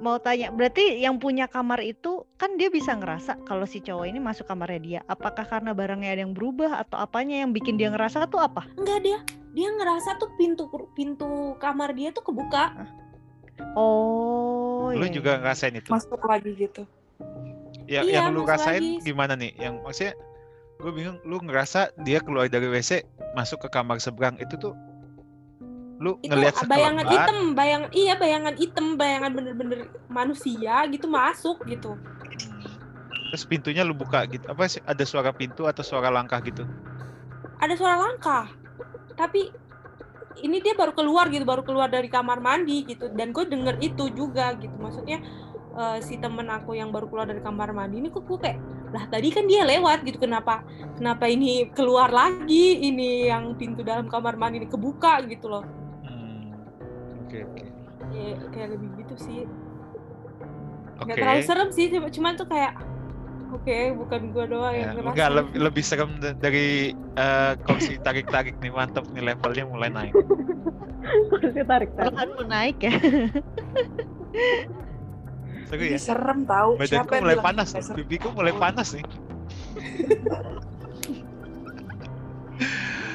[0.00, 0.48] mau tanya.
[0.48, 4.80] Berarti yang punya kamar itu kan dia bisa ngerasa kalau si cowok ini masuk kamarnya
[4.80, 5.00] dia.
[5.04, 8.68] Apakah karena barangnya ada yang berubah atau apanya yang bikin dia ngerasa tuh apa?
[8.76, 9.18] enggak dia
[9.52, 12.72] dia ngerasa tuh pintu pintu kamar dia tuh kebuka
[13.76, 15.88] Oh, Lu iya, juga ngerasain itu?
[15.92, 16.82] Masuk lagi gitu.
[17.84, 19.04] Ya, Iya, yang lu rasain lagi.
[19.04, 19.52] gimana nih?
[19.56, 20.12] Yang maksudnya
[20.80, 23.04] gue bingung, lu ngerasa dia keluar dari WC
[23.36, 24.74] masuk ke kamar seberang itu tuh
[26.00, 31.60] lu itu ngelihat bayangan sekelebat, hitam bayangan iya bayangan hitam bayangan bener-bener manusia gitu masuk
[31.68, 31.92] gitu.
[31.92, 32.64] Hmm,
[33.28, 36.64] terus pintunya lu buka gitu apa sih ada suara pintu atau suara langkah gitu?
[37.60, 38.48] Ada suara langkah
[39.20, 39.52] tapi
[40.40, 44.08] ini dia baru keluar gitu baru keluar dari kamar mandi gitu dan gue denger itu
[44.16, 45.20] juga gitu maksudnya
[45.76, 48.58] eh, si temen aku yang baru keluar dari kamar mandi ini kok gue kayak
[48.90, 50.66] lah tadi kan dia lewat gitu kenapa
[50.98, 55.62] kenapa ini keluar lagi ini yang pintu dalam kamar mandi ini kebuka gitu loh
[56.02, 56.66] Hmm,
[57.22, 57.64] oke oke
[58.10, 59.40] kayak, kayak lebih gitu sih
[60.98, 62.72] oke nggak terlalu serem sih cuma cuman tuh kayak
[63.50, 66.66] oke bukan gue doang Ya, yang ngerasa enggak lebih, lebih serem da- dari
[67.14, 70.14] eh, kursi tarik-tarik nih mantap nih levelnya mulai naik.
[71.30, 72.10] Kursi tarik tarik.
[72.10, 72.92] Perlahanmu naik ya.
[75.68, 76.00] Ini ya.
[76.00, 76.80] serem tahu.
[76.80, 77.96] Badanku yang mulai bilang panas, serem?
[78.00, 79.04] pipiku mulai panas nih.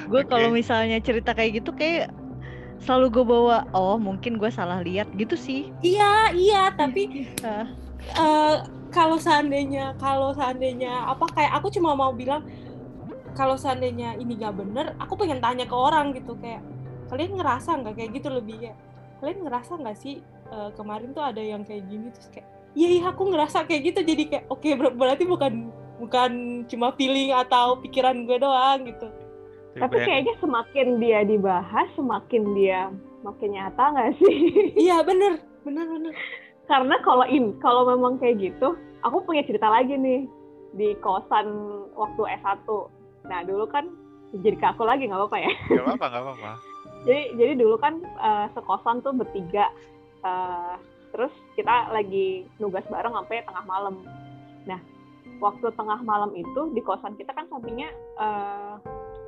[0.05, 0.29] gue Oke.
[0.29, 2.13] kalau misalnya cerita kayak gitu kayak
[2.81, 7.65] selalu gue bawa oh mungkin gue salah lihat gitu sih iya iya tapi Ah.
[8.21, 8.55] eh,
[8.93, 12.45] kalau seandainya kalau seandainya apa kayak aku cuma mau bilang
[13.36, 16.62] kalau seandainya ini gak bener aku pengen tanya ke orang gitu kayak
[17.10, 18.73] kalian ngerasa nggak kayak gitu lebih ya
[19.21, 23.03] kalian ngerasa nggak sih eh, kemarin tuh ada yang kayak gini terus kayak iya iya
[23.10, 25.53] aku ngerasa kayak gitu jadi kayak oke ber- berarti bukan
[25.95, 26.31] bukan
[26.67, 29.08] cuma feeling atau pikiran gue doang gitu
[29.75, 32.88] Tapi kayaknya semakin dia dibahas, semakin dia
[33.21, 34.36] makin nyata nggak sih?
[34.88, 36.13] iya bener bener bener
[36.65, 40.25] Karena kalau in, kalau memang kayak gitu, aku punya cerita lagi nih
[40.73, 41.47] di kosan
[41.91, 42.63] waktu S1.
[43.27, 43.91] Nah dulu kan
[44.34, 45.51] jadi ke aku lagi nggak apa-apa ya.
[45.69, 46.51] Gak apa-apa, gak apa-apa.
[47.08, 49.67] jadi jadi dulu kan eh, sekosan tuh bertiga.
[50.26, 50.76] Eh,
[51.14, 54.02] terus kita lagi nugas bareng sampai tengah malam.
[54.66, 54.82] Nah
[55.38, 58.74] waktu tengah malam itu di kosan kita kan sampingnya eh,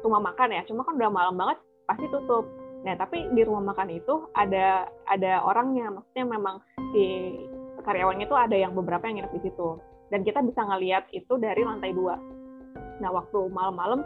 [0.02, 0.66] rumah makan ya.
[0.66, 2.50] Cuma kan udah malam banget pasti tutup.
[2.82, 5.94] Nah tapi di rumah makan itu ada ada orangnya.
[5.94, 6.56] Maksudnya memang
[6.92, 7.06] si
[7.86, 9.78] karyawannya itu ada yang beberapa yang nginep di situ.
[10.10, 12.18] Dan kita bisa ngeliat itu dari lantai dua.
[12.98, 14.02] Nah waktu malam-malam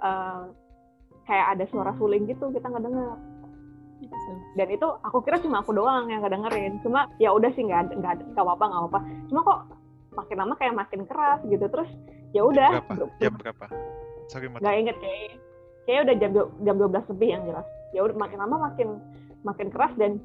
[0.00, 0.42] eh,
[1.28, 3.31] kayak ada suara suling gitu kita ngedenger
[4.58, 6.80] dan itu aku kira cuma aku doang yang ngedengerin.
[6.84, 9.00] Cuma ya udah sih nggak nggak nggak apa-apa nggak apa-apa.
[9.30, 9.58] Cuma kok
[10.12, 11.64] makin lama kayak makin keras gitu.
[11.68, 11.90] Terus
[12.36, 12.70] ya udah.
[12.84, 13.04] Berapa?
[13.22, 13.64] Jam berapa?
[14.28, 15.30] Sorry, nggak inget kayak
[15.84, 16.30] kayak udah jam
[16.62, 17.66] jam 12 lebih yang jelas.
[17.92, 18.88] Ya udah makin lama makin
[19.42, 20.20] makin keras dan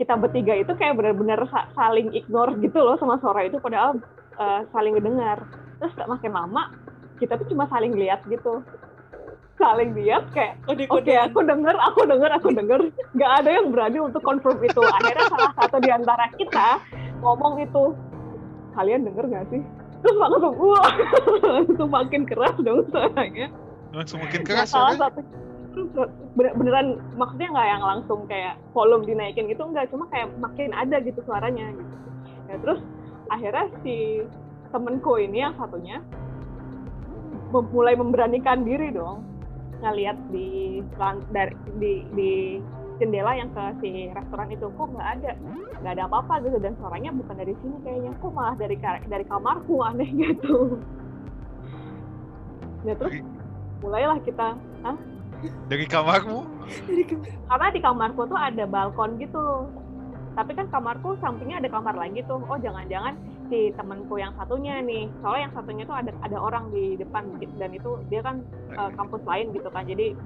[0.00, 3.60] kita bertiga itu kayak benar-benar sa- saling ignore gitu loh sama suara itu.
[3.60, 4.00] Padahal
[4.38, 5.44] eh, saling mendengar
[5.82, 6.70] terus makin lama
[7.18, 8.62] kita tuh cuma saling lihat gitu
[9.62, 12.80] saling lihat kayak Kode Oke, aku denger, aku denger, aku denger.
[13.14, 14.82] Gak ada yang berani untuk confirm itu.
[14.82, 16.82] Akhirnya salah satu di antara kita
[17.22, 17.94] ngomong itu,
[18.74, 19.62] kalian denger gak sih?
[20.02, 20.90] Terus langsung, wah,
[21.62, 23.46] langsung makin keras dong suaranya.
[23.94, 25.22] Langsung makin Nah, keras salah suaranya.
[25.22, 25.80] satu,
[26.34, 29.86] bener- beneran, maksudnya nggak yang langsung kayak volume dinaikin gitu, enggak.
[29.94, 31.70] Cuma kayak makin ada gitu suaranya.
[31.70, 31.92] Gitu.
[32.50, 32.80] Ya, terus
[33.30, 34.26] akhirnya si
[34.74, 36.02] temenku ini yang satunya
[37.52, 39.31] mulai memberanikan diri dong
[39.82, 40.78] ngelihat di
[41.34, 42.32] dari di, di
[43.02, 45.30] jendela yang ke si restoran itu kok nggak ada?
[45.82, 46.56] Nggak ada apa-apa gitu.
[46.62, 48.76] Dan suaranya bukan dari sini kayaknya kok malah dari
[49.10, 50.78] dari kamarku aneh gitu.
[52.86, 53.14] Nah terus
[53.82, 54.54] mulailah kita
[55.66, 56.46] Dari kamarmu?
[57.50, 59.66] karena di kamarku tuh ada balkon gitu.
[60.38, 62.38] Tapi kan kamarku sampingnya ada kamar lagi tuh.
[62.46, 63.18] Oh jangan-jangan
[63.52, 65.12] si temanku yang satunya nih.
[65.20, 68.40] Soalnya yang satunya tuh ada ada orang di depan gitu, dan itu dia kan
[68.72, 69.84] eh, kampus lain gitu kan.
[69.84, 70.16] Jadi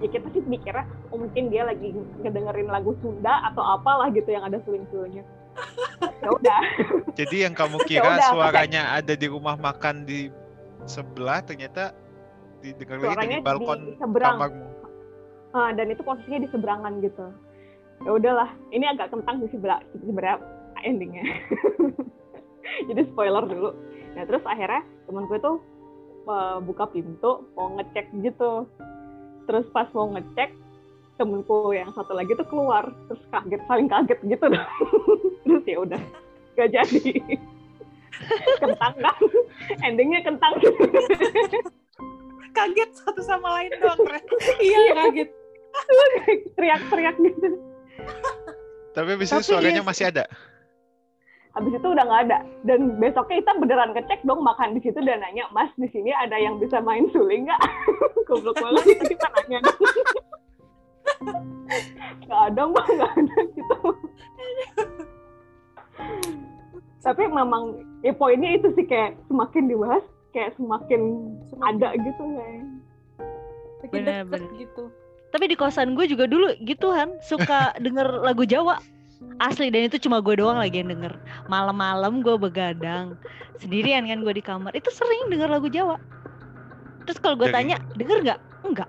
[0.00, 4.44] ya kita sih mikirnya oh, mungkin dia lagi ngedengerin lagu Sunda atau apalah gitu yang
[4.44, 5.24] ada suling-sulingnya
[6.24, 6.60] ya udah.
[7.16, 10.28] Jadi yang kamu Ya kira udah, pakai- suaranya ada di rumah makan di
[10.84, 11.92] sebelah ternyata
[12.60, 14.36] didengar lagi Suaranya di balkon di seberang.
[14.36, 14.64] kamarmu.
[15.50, 17.26] Ah, dan itu posisinya di seberangan gitu.
[18.00, 20.40] Ya udahlah ini agak kentang sih sebelah sebenarnya
[20.80, 21.24] endingnya
[22.88, 23.70] jadi spoiler dulu.
[24.16, 25.52] Nah terus akhirnya temanku itu
[26.28, 28.66] eh, buka pintu mau ngecek gitu.
[29.48, 30.50] Terus pas mau ngecek
[31.20, 32.88] temenku yang satu lagi tuh keluar.
[33.10, 34.46] Terus kaget saling kaget gitu.
[35.44, 36.02] Terus ya udah
[36.56, 37.12] gak jadi.
[38.62, 39.16] Kentang kan?
[39.80, 40.60] Endingnya kentang.
[42.52, 44.20] Kaget satu sama lain dong, Ren.
[44.60, 45.30] iya kaget.
[46.58, 47.48] Teriak-teriak gitu.
[48.90, 50.24] Tapi habis itu Tapi suaranya iya masih ada.
[51.54, 52.38] Habis itu udah nggak ada.
[52.62, 56.38] Dan besoknya kita beneran ngecek dong makan di situ dan nanya mas di sini ada
[56.38, 57.62] yang bisa main suling nggak?
[58.28, 58.84] Goblok banget.
[58.98, 59.60] Itu kita nanya.
[62.26, 62.86] Nggak ada mbak.
[62.86, 63.78] Nggak ada gitu.
[67.06, 71.32] Tapi memang ya poinnya itu sih kayak semakin dibahas kayak semakin
[71.64, 72.62] ada gitu kayak.
[73.90, 74.50] Bener, deket bener.
[74.60, 74.84] gitu.
[75.30, 78.82] Tapi di kosan gue juga dulu gitu Han, suka denger lagu Jawa.
[79.40, 81.12] Asli dan itu cuma gue doang lagi yang denger.
[81.48, 83.16] Malam-malam gue begadang
[83.60, 84.72] sendirian kan gue di kamar.
[84.72, 86.00] Itu sering denger lagu Jawa.
[87.04, 88.40] Terus kalau gue tanya, denger nggak?
[88.64, 88.88] Enggak.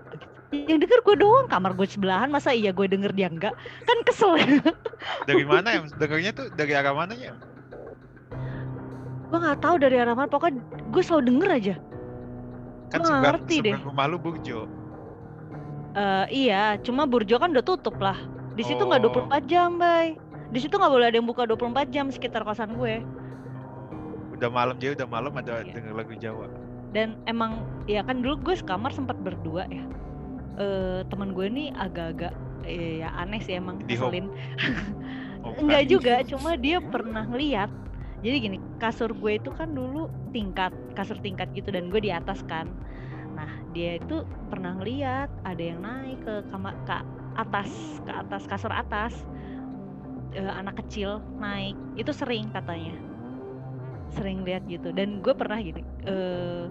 [0.52, 3.56] Yang denger gue doang, kamar gue sebelahan, masa iya gue denger dia enggak?
[3.88, 4.39] Kan kesel.
[5.28, 5.80] Dari mana ya?
[6.00, 7.36] Dengarnya tuh dari arah mananya?
[9.32, 10.60] gue nggak tahu dari arah mana, pokoknya
[10.91, 11.76] gue selalu denger aja.
[12.91, 13.76] Kan seberang, ngerti deh.
[13.80, 14.67] rumah lu Burjo.
[15.96, 18.20] Eh iya, cuma Burjo kan udah tutup lah.
[18.52, 19.28] Di situ nggak Oh.
[19.28, 20.20] 24 jam, Bay.
[20.52, 23.00] Di situ nggak boleh ada yang buka 24 jam sekitar kosan gue.
[24.36, 25.72] Udah malam jadi udah malam ada Iya.
[25.78, 26.48] denger lagu Jawa.
[26.92, 29.86] Dan emang ya kan dulu gue sekamar sempat berdua ya.
[30.60, 32.36] Eh teman gue nih agak-agak
[32.68, 34.28] ya aneh sih emang ngeselin.
[35.42, 37.72] Oh, Enggak juga, cuma dia pernah ngeliat.
[38.22, 42.46] Jadi gini, kasur gue itu kan dulu tingkat, kasur tingkat gitu dan gue di atas
[42.46, 42.70] kan.
[43.34, 44.22] Nah, dia itu
[44.54, 46.98] pernah ngeliat ada yang naik ke kamar ke
[47.38, 47.70] atas,
[48.04, 49.13] ke atas kasur atas.
[50.32, 52.96] Eh, anak kecil naik, itu sering katanya.
[54.15, 55.84] Sering lihat gitu dan gue pernah gini.
[56.08, 56.67] Eh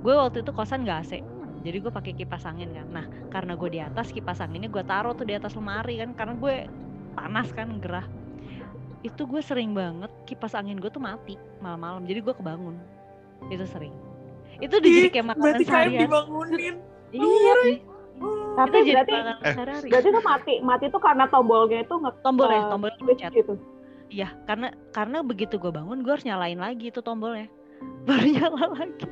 [0.00, 1.20] gue waktu itu kosan gak AC.
[1.60, 2.88] Jadi gue pakai kipas angin kan.
[2.88, 6.34] Nah, karena gue di atas kipas anginnya gue taruh tuh di atas lemari kan karena
[6.36, 6.54] gue
[7.12, 8.06] panas kan gerah
[9.00, 12.76] itu gue sering banget kipas angin gue tuh mati malam-malam jadi gue kebangun
[13.48, 13.92] itu sering
[14.60, 16.74] itu udah jadi kayak makanan Berarti seharian dibangunin.
[17.16, 17.54] iya
[18.20, 18.28] Bi.
[18.54, 19.54] tapi itu jadi berarti Eh.
[19.88, 23.54] berarti tuh mati mati tuh karena tombolnya itu nge tombolnya eh, tombolnya switch dipencet gitu
[24.10, 27.48] iya karena karena begitu gue bangun gue harus nyalain lagi itu tombolnya
[28.06, 29.06] baru nyala lagi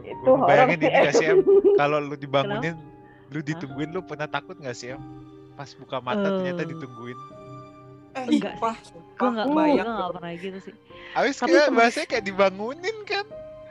[0.00, 0.88] itu horor bayangin sih.
[0.88, 1.38] ini gak sih, Em?
[1.76, 2.74] Kalau lu dibangunin,
[3.30, 5.02] lu ditungguin, lu pernah takut gak sih, Em?
[5.54, 6.68] Pas buka mata ternyata Eh.
[6.72, 7.18] ditungguin.
[8.10, 8.74] Eh, Enggak wah,
[9.14, 10.74] gue nggak gue bayang nggak pernah gitu sih
[11.14, 13.22] Abis kayak bahasanya kayak dibangunin kan.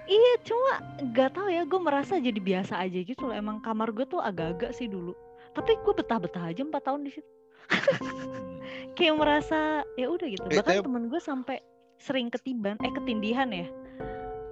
[0.09, 4.03] Iya cuma nggak tahu ya gue merasa jadi biasa aja gitu loh emang kamar gue
[4.03, 5.13] tuh agak-agak sih dulu
[5.51, 7.29] tapi gue betah-betah aja empat tahun di situ
[8.95, 9.59] kayak merasa
[9.93, 11.57] ya udah gitu Eh, bahkan tapi- temen gue sampai
[11.95, 13.67] sering ketiban eh ketindihan ya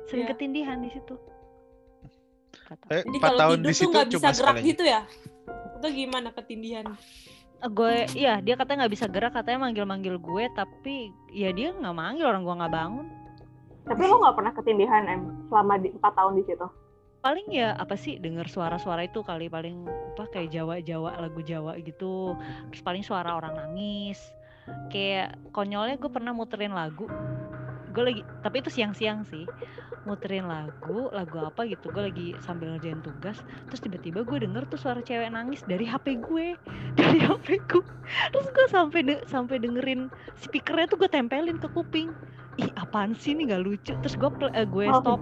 [0.06, 0.32] sering Iya.
[0.32, 1.15] ketindihan di situ.
[2.88, 4.62] Eh, Jadi empat kalau tahun tidur di tuh situ nggak bisa gerak sekali.
[4.65, 5.02] gitu ya?
[5.74, 6.86] Itu gimana ketindihan?
[7.58, 10.96] Eh, gue iya dia katanya nggak bisa gerak katanya manggil-manggil gue tapi
[11.30, 13.08] ya dia nggak manggil orang gue nggak bangun
[13.88, 16.67] Tapi lo nggak pernah ketindihan em selama di empat tahun di situ.
[17.17, 19.84] paling ya apa sih dengar suara-suara itu kali paling
[20.15, 22.38] apa kayak Jawa-Jawa lagu Jawa gitu.
[22.71, 24.21] Terus paling suara orang nangis.
[24.93, 27.10] Kayak konyolnya gue pernah muterin lagu.
[27.91, 29.43] Gue lagi tapi itu siang-siang sih.
[30.08, 31.91] Muterin lagu lagu apa gitu.
[31.91, 33.43] Gue lagi sambil ngerjain tugas.
[33.67, 36.56] Terus tiba-tiba gue denger tuh suara cewek nangis dari HP gue.
[37.02, 37.84] Dari HP gue
[38.32, 40.08] terus gue sampai de- sampai dengerin
[40.39, 42.10] speakernya tuh gue tempelin ke kuping
[42.58, 44.98] ih apaan sih ini nggak lucu terus gue eh, gue Oh.
[44.98, 45.22] stop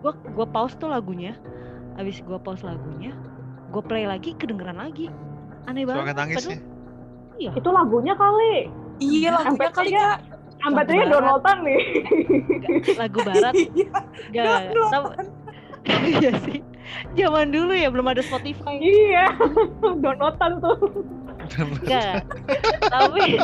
[0.00, 1.34] gue gue pause tuh lagunya
[1.94, 3.10] abis gue pause lagunya
[3.68, 5.10] gue play lagi kedengeran lagi
[5.64, 6.56] aneh Suara banget nangisnya.
[6.56, 6.72] padahal-
[7.34, 8.54] iya Itu lagunya kali.
[8.96, 10.18] Iya lagunya kali MP3-nya kak.
[10.62, 11.12] Ambatannya Barat.
[11.12, 11.82] downloadan nih.
[12.94, 13.88] Lagu barat Iya.
[14.32, 15.04] gak tau
[16.14, 16.60] iya sih
[17.12, 19.34] zaman dulu ya belum ada Spotify iya,
[20.04, 20.78] downloadan tuh.
[21.56, 22.22] Enggak.
[22.86, 23.36] tapi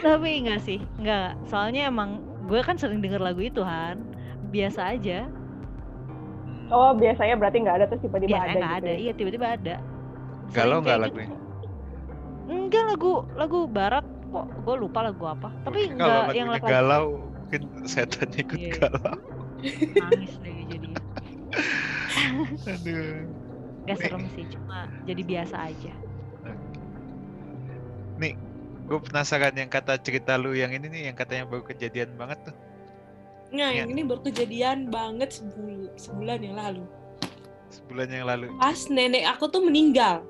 [0.00, 2.10] tapi enggak sih enggak soalnya emang
[2.46, 4.00] gue kan sering denger lagu itu Han
[4.48, 5.28] biasa aja
[6.68, 8.84] Oh biasanya berarti nggak ada terus tiba-tiba biasanya ada nggak gitu.
[8.84, 8.98] ada ya.
[8.98, 9.74] iya tiba-tiba ada
[10.48, 11.28] Galau Sering nggak kayak lagunya?
[11.28, 11.36] gitu.
[12.48, 17.04] enggak lagu lagu barat kok gue lupa lagu apa tapi Kalau enggak yang lagu galau,
[17.34, 18.72] mungkin setan ikut Iya.
[18.76, 19.16] galau.
[19.96, 21.00] nangis lagi jadinya
[22.68, 23.24] Aduh.
[23.84, 25.92] Gak serem sih cuma jadi biasa aja
[28.18, 28.34] Nih,
[28.88, 32.56] gue penasaran yang kata cerita lu yang ini nih, yang katanya baru kejadian banget tuh.
[33.52, 36.84] Nah, yang ini baru kejadian banget sebul sebulan yang lalu.
[37.68, 38.48] Sebulan yang lalu.
[38.56, 40.24] Pas nenek aku tuh meninggal.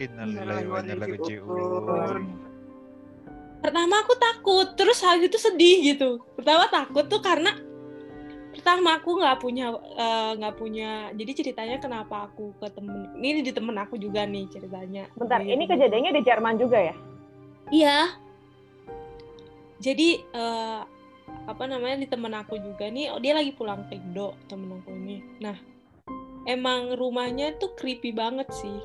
[0.00, 1.92] Innalillahi wa inna ilaihi Syukur.
[1.92, 2.24] raji'un.
[3.58, 6.10] Pertama aku takut, terus habis itu sedih gitu.
[6.36, 7.52] Pertama takut tuh karena
[8.54, 13.52] pertama aku nggak punya eh, nggak punya jadi ceritanya kenapa aku ke temen ini di
[13.54, 16.94] temen aku juga nih ceritanya Bentar, ini kejadiannya di Jerman juga ya?
[17.68, 18.16] Iya.
[19.78, 20.80] Jadi eh,
[21.48, 24.90] apa namanya di temen aku juga nih, oh, dia lagi pulang ke Indo temen aku
[24.92, 25.22] ini.
[25.40, 25.56] Nah,
[26.48, 28.78] emang rumahnya tuh creepy banget sih,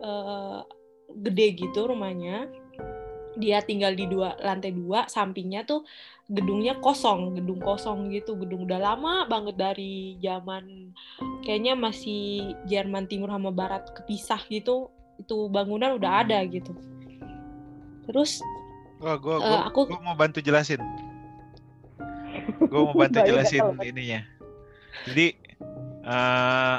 [0.00, 0.60] Eh,
[1.12, 2.48] gede gitu rumahnya.
[3.36, 5.84] Dia tinggal di dua lantai dua, sampingnya tuh
[6.24, 10.94] gedungnya kosong, gedung kosong gitu, gedung udah lama banget dari zaman
[11.44, 14.88] kayaknya masih Jerman Timur sama Barat kepisah gitu.
[15.20, 16.72] Itu bangunan udah ada gitu.
[18.06, 18.40] Terus
[19.00, 20.76] Wah, gua, gua, aku- gua mau bantu jelasin.
[22.70, 24.20] Gua mau bantu jelasin ininya.
[25.08, 25.32] Jadi,
[26.04, 26.76] eh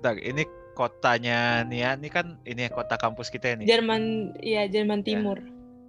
[0.00, 0.42] bentar, ini
[0.74, 3.66] kotanya nih ya, ini kan ini ya kota kampus kita ya nih.
[3.70, 4.02] Jerman
[4.42, 5.38] ya Jerman Timur.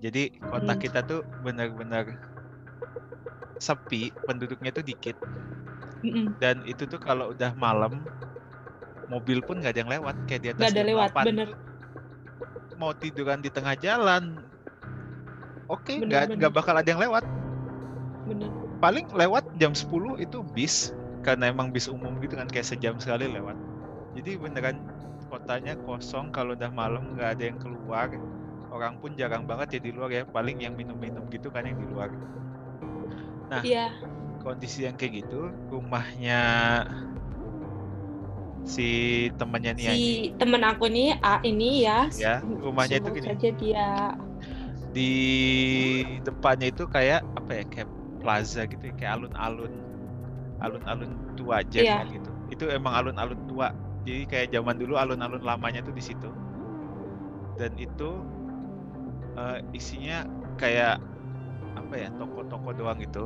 [0.06, 0.82] Jadi kota Hmm.
[0.82, 2.14] kita tuh benar-benar
[3.58, 5.18] sepi, penduduknya tuh dikit.
[6.02, 6.38] Mm-mm.
[6.38, 8.02] Dan itu tuh kalau udah malam,
[9.06, 11.26] mobil pun nggak ada yang lewat, kayak di atas Gak ada lewat, 8.
[11.30, 11.50] bener.
[12.82, 14.42] Mau tiduran di tengah jalan,
[15.70, 17.22] oke, Bener, nggak bakal ada yang lewat.
[18.26, 18.50] Bener.
[18.82, 20.90] Paling lewat jam 10 itu bis,
[21.22, 23.54] karena emang bis umum gitu kan, kayak sejam sekali lewat.
[24.18, 24.82] Jadi beneran
[25.30, 28.10] kotanya kosong kalau udah malam nggak ada yang keluar.
[28.74, 31.86] Orang pun jarang banget ya di luar ya, paling yang minum-minum gitu kan yang di
[31.86, 32.10] luar.
[33.52, 33.94] Nah, Iya,
[34.42, 36.42] kondisi yang kayak gitu rumahnya
[38.66, 38.88] si
[39.36, 39.98] temannya ini si
[40.38, 42.08] temen aku nih A ini ya.
[42.18, 43.28] ya rumahnya itu gini.
[43.28, 43.88] Saja dia
[44.92, 45.12] di
[46.28, 47.90] depannya itu kayak apa ya kayak
[48.22, 49.74] plaza gitu ya, kayak alun-alun
[50.62, 52.06] alun-alun tua aja Iya.
[52.06, 52.30] gitu.
[52.54, 53.74] Itu emang alun-alun tua.
[54.06, 56.30] Jadi kayak zaman dulu alun-alun lamanya tuh di situ.
[57.58, 58.10] Dan itu
[59.40, 60.28] eh, isinya
[60.60, 61.00] kayak
[61.78, 63.26] apa ya toko-toko doang gitu.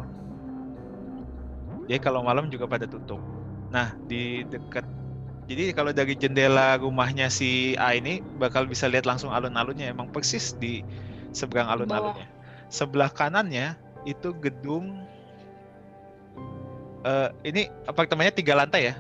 [1.86, 3.22] Jadi kalau malam juga pada tutup.
[3.70, 4.86] Nah di dekat
[5.46, 9.93] jadi kalau dari jendela rumahnya si A ini bakal bisa lihat langsung alun-alunnya.
[9.93, 10.82] Emang persis di
[11.38, 12.26] seberang alun-alunnya.
[12.74, 13.78] Sebelah kanannya
[14.10, 15.06] itu gedung
[17.06, 18.96] eh ini apartemennya tiga lantai ya.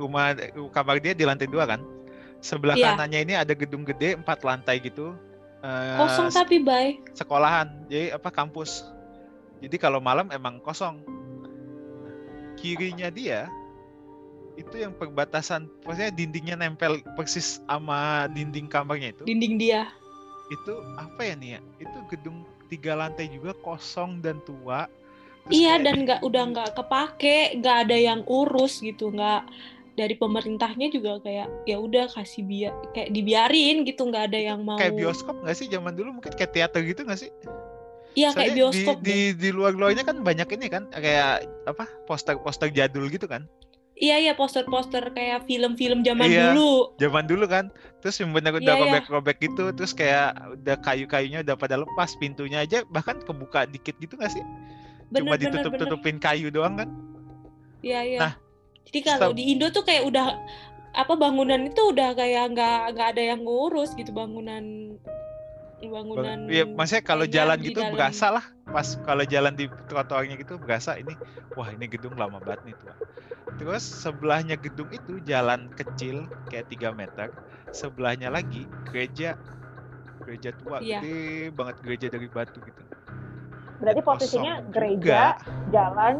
[0.00, 0.32] Rumah
[0.72, 1.84] kamar dia di lantai dua kan.
[2.40, 2.96] Sebelah Iya.
[2.96, 5.12] kanannya ini ada gedung gede empat lantai gitu.
[5.60, 6.96] Eh, kosong tapi bay.
[7.12, 7.68] sekolahan.
[7.92, 8.80] Jadi apa kampus.
[9.60, 11.04] Jadi kalau malam emang kosong.
[12.56, 13.52] Kirinya dia
[14.56, 19.22] itu yang perbatasan, maksudnya dindingnya nempel persis sama dinding kamarnya itu.
[19.22, 19.88] Dinding dia.
[20.48, 21.60] Itu apa ya nih ya?
[21.78, 24.88] Itu gedung tiga lantai juga kosong dan tua.
[25.46, 29.46] Terus Iya kayak- dan nggak udah nggak kepake, nggak ada yang urus gitu, nggak
[29.96, 34.76] dari pemerintahnya juga kayak ya udah kasih biar kayak dibiarin gitu, nggak ada yang mau.
[34.76, 37.30] kayak bioskop nggak sih zaman dulu mungkin kayak teater gitu nggak sih?
[38.12, 43.06] Iya kayak bioskop di, di di luar-luarnya kan banyak ini kan kayak apa poster-poster jadul
[43.08, 43.44] gitu kan.
[43.96, 46.52] Iya iya poster-poster kayak film-film zaman Iya.
[46.52, 46.92] dulu.
[47.00, 47.72] Zaman dulu kan.
[48.04, 48.84] Terus yang benar udah Iya, iya.
[48.92, 54.20] robek-robek gitu terus kayak udah kayu-kayunya udah pada lepas pintunya aja bahkan kebuka dikit gitu
[54.20, 54.44] nggak sih?
[55.08, 56.88] Bener Cuma ditutup-tutupin kayu doang kan.
[57.80, 58.20] Iya iya.
[58.20, 58.32] Nah,
[58.86, 60.38] Jadi kalau di Indo tuh kayak udah
[60.94, 64.94] apa bangunan itu udah kayak nggak nggak ada yang ngurus gitu bangunan
[65.78, 66.38] bangunan.
[66.48, 70.96] Iya, maksudnya kalau jalan gitu dalam- berasa lah pas kalau jalan di trotoarnya gitu berasa
[70.96, 71.12] ini
[71.52, 72.94] wah ini gedung lama banget nih tua.
[73.56, 77.30] Terus sebelahnya gedung itu jalan kecil kayak 3 meter,
[77.70, 79.36] sebelahnya lagi gereja
[80.18, 80.98] gereja tua Iya.
[80.98, 81.20] gede
[81.52, 82.82] banget gereja dari batu gitu.
[83.76, 85.22] Berarti Dan posisinya gereja, juga.
[85.70, 86.14] jalan.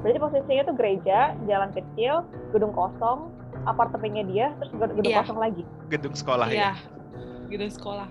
[0.00, 2.14] Berarti posisinya tuh gereja, jalan kecil,
[2.50, 3.30] gedung kosong,
[3.64, 5.20] apartemennya dia, terus gedung gedung Iya.
[5.22, 5.62] kosong lagi.
[5.86, 6.54] gedung sekolah ya.
[6.54, 6.72] Iya.
[7.48, 8.08] Gitu sekolah.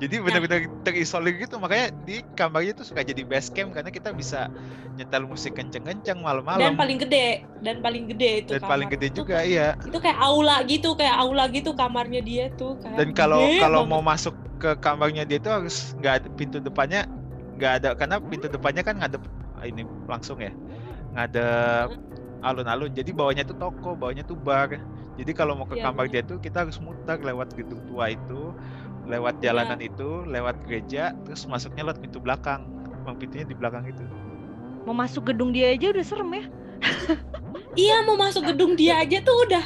[0.00, 4.48] Jadi benar-benar terisolir gitu makanya di kamarnya tuh suka jadi base camp karena kita bisa
[4.96, 6.72] nyetel musik kenceng-kenceng Dan malam-malam.
[6.72, 9.76] paling gede, dan paling gede itu Dan paling gede Itu juga iya.
[9.84, 13.92] itu kayak aula gitu kayak aula gitu kamarnya dia tuh kayak Dan kalau kalau banget.
[13.92, 17.04] mau masuk ke kamarnya dia tuh harus nggak ada pintu depannya
[17.60, 19.20] nggak ada karena pintu depannya kan ngadep
[19.60, 20.48] ini langsung ya
[21.12, 21.92] ngadep
[22.40, 22.88] alun-alun.
[22.88, 24.72] Jadi bawahnya tuh toko, bawahnya tuh bar.
[25.20, 26.12] Jadi kalau mau ke Iya, kamar bener.
[26.16, 28.56] dia tuh kita harus muter lewat gedung tua itu,
[29.10, 29.50] lewat Iya.
[29.50, 32.62] jalanan itu, lewat gereja, terus masuknya lewat pintu belakang.
[33.02, 34.06] Emang pintunya di belakang itu.
[34.86, 36.44] Mau masuk gedung dia aja udah serem ya.
[37.78, 39.64] iya mau masuk gedung dia aja tuh udah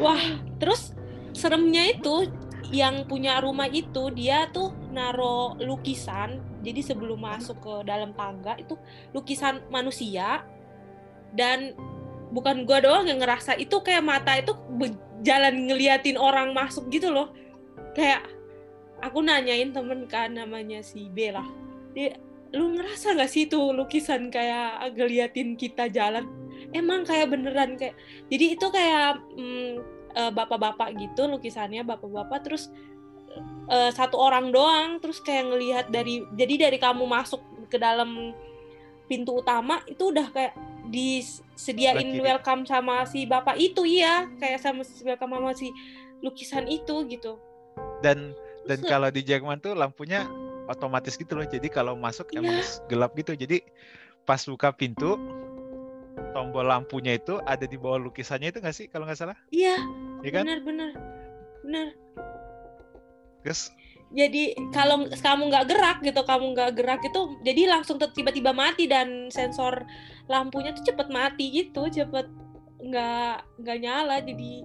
[0.00, 0.22] wah
[0.56, 0.94] terus
[1.36, 2.30] seremnya itu
[2.74, 8.74] yang punya rumah itu dia tuh naro lukisan jadi sebelum masuk ke dalam tangga itu
[9.14, 10.42] lukisan manusia
[11.36, 11.76] dan
[12.34, 14.56] bukan gua doang yang ngerasa itu kayak mata itu
[15.22, 17.30] jalan ngeliatin orang masuk gitu loh
[17.94, 18.26] kayak
[19.06, 21.46] aku nanyain temen kan namanya si Bella
[21.96, 22.18] dia
[22.54, 26.24] lu ngerasa nggak sih itu lukisan kayak ngeliatin kita jalan?
[26.70, 27.96] Emang kayak beneran kayak
[28.30, 29.72] jadi itu kayak mm,
[30.14, 32.70] eh, bapak-bapak gitu lukisannya bapak-bapak terus
[33.70, 38.32] eh, satu orang doang terus kayak ngelihat dari jadi dari kamu masuk ke dalam
[39.06, 40.54] pintu utama itu udah kayak
[40.90, 44.26] disediain welcome sama si bapak itu iya.
[44.38, 45.68] Kayak sama si welcome sama si
[46.22, 47.38] lukisan itu gitu.
[48.00, 48.34] Dan
[48.66, 50.26] dan kalau di Jerman tuh lampunya
[50.66, 51.46] otomatis gitu loh.
[51.46, 52.66] Jadi kalau masuk emang Iya.
[52.90, 53.32] gelap gitu.
[53.34, 53.62] Jadi
[54.26, 55.14] pas buka pintu
[56.34, 59.38] tombol lampunya itu ada di bawah lukisannya itu nggak sih kalau nggak salah?
[59.48, 59.80] iya
[60.20, 60.42] Iya kan?
[60.44, 60.90] bener bener
[61.64, 61.86] bener
[63.40, 63.70] Terus
[64.12, 69.30] jadi kalau kamu nggak gerak gitu kamu nggak gerak itu jadi langsung tiba-tiba mati dan
[69.34, 69.82] sensor
[70.30, 72.26] lampunya tuh cepet mati gitu cepet
[72.86, 74.62] nggak nggak nyala jadi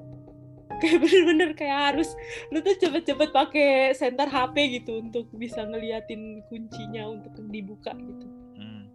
[0.81, 2.09] kayak bener-bener kayak harus
[2.49, 8.27] lu tuh cepet-cepet pakai senter HP gitu untuk bisa ngeliatin kuncinya untuk dibuka gitu.
[8.57, 8.89] Hmm,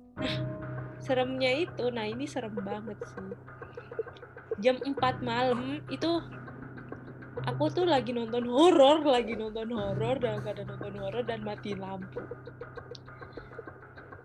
[0.99, 3.31] seremnya itu nah ini serem banget sih.
[4.59, 6.11] Jam 4 malam itu
[7.45, 11.77] aku tuh lagi nonton horor lagi nonton horor dan gak ada nonton horor dan mati
[11.77, 12.25] lampu.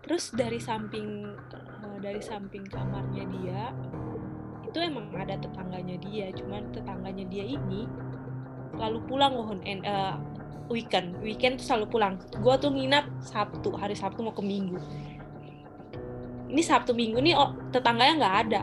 [0.02, 3.62] Terus dari samping eh, dari samping kamarnya dia
[4.72, 7.84] itu emang ada tetangganya dia cuman tetangganya dia ini
[8.72, 10.16] selalu pulang loh en- eh,
[10.72, 11.20] weekend.
[11.20, 12.14] Weekend tuh selalu pulang.
[12.40, 14.80] Gua tuh nginap sabtu hari sabtu mau ke minggu.
[16.48, 18.62] Ini sabtu minggu nih oh, tetangganya nggak ada.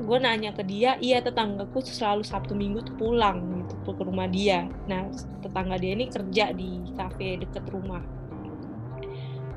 [0.00, 4.66] Gue nanya ke dia iya tetanggaku selalu sabtu minggu tuh pulang gitu ke rumah dia.
[4.88, 5.06] Nah
[5.44, 8.02] tetangga dia ini kerja di kafe deket rumah.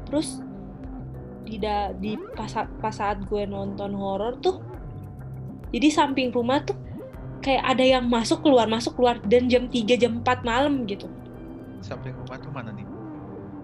[0.05, 0.43] Terus
[1.47, 4.72] di da, di pas, pas saat gue nonton horor tuh
[5.73, 6.77] jadi samping rumah tuh
[7.41, 11.09] kayak ada yang masuk keluar masuk keluar dan jam 3 jam 4 malam gitu
[11.83, 12.85] samping rumah tuh mana nih?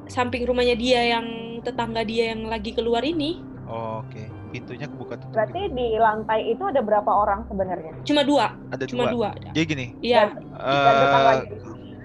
[0.10, 1.26] samping rumahnya dia yang
[1.62, 5.38] tetangga dia yang lagi keluar ini Oh, Oke, pintunya kebuka tutup.
[5.38, 7.94] Berarti di lantai itu ada berapa orang sebenarnya?
[8.02, 9.30] cuma dua ada cuma dua.
[9.38, 11.38] dua Jadi gini, iya Dan eh,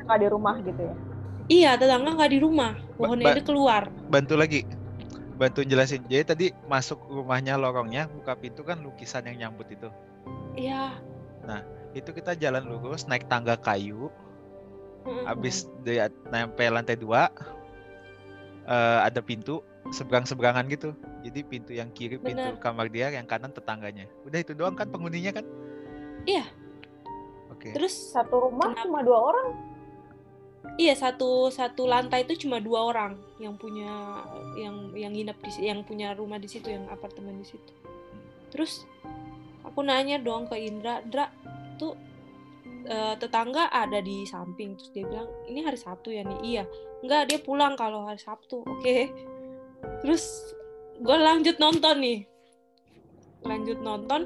[0.05, 0.95] nggak di rumah gitu ya?
[1.49, 3.83] iya tetangga nggak di rumah Ba- pohonnya ba- dia keluar
[4.13, 4.61] bantu lagi,
[5.35, 6.03] bantu jelasin.
[6.07, 9.89] Jadi tadi masuk rumahnya lorongnya, buka pintu kan lukisan yang nyambut itu.
[10.55, 10.95] iya
[11.95, 14.11] Itu kita jalan lurus, naik tangga kayu,
[15.07, 15.31] Mm-mm.
[15.31, 17.31] habis di nempel lantai dua,
[18.67, 19.63] eh, ada pintu,
[19.95, 20.91] seberang-seberangan gitu.
[21.23, 22.59] Jadi pintu yang kiri pintu Bener.
[22.59, 24.11] kamar dia, yang kanan tetangganya.
[24.27, 25.47] Udah itu doang kan penghuninya kan?
[26.27, 26.51] Iya.
[27.55, 27.71] Oke.
[27.79, 28.83] Terus Satu rumah Kenapa?
[28.91, 29.49] cuma dua orang.
[30.75, 34.25] Iya satu satu lantai itu cuma dua orang yang punya
[34.59, 37.73] yang yang nginep di yang punya rumah di situ, yang apartemen di situ.
[38.51, 38.87] Terus
[39.63, 41.31] aku nanya dong ke Indra, Indra
[41.79, 41.95] tuh
[42.87, 44.79] eh, tetangga ada di samping?
[44.79, 46.41] Terus dia bilang ini hari Sabtu ya nih.
[46.43, 46.65] Iya.
[47.05, 48.63] Enggak dia pulang kalau hari Sabtu.
[48.65, 49.11] Oke.
[50.03, 50.25] Terus
[50.99, 52.21] gue lanjut nonton nih.
[53.45, 54.23] Lanjut nonton.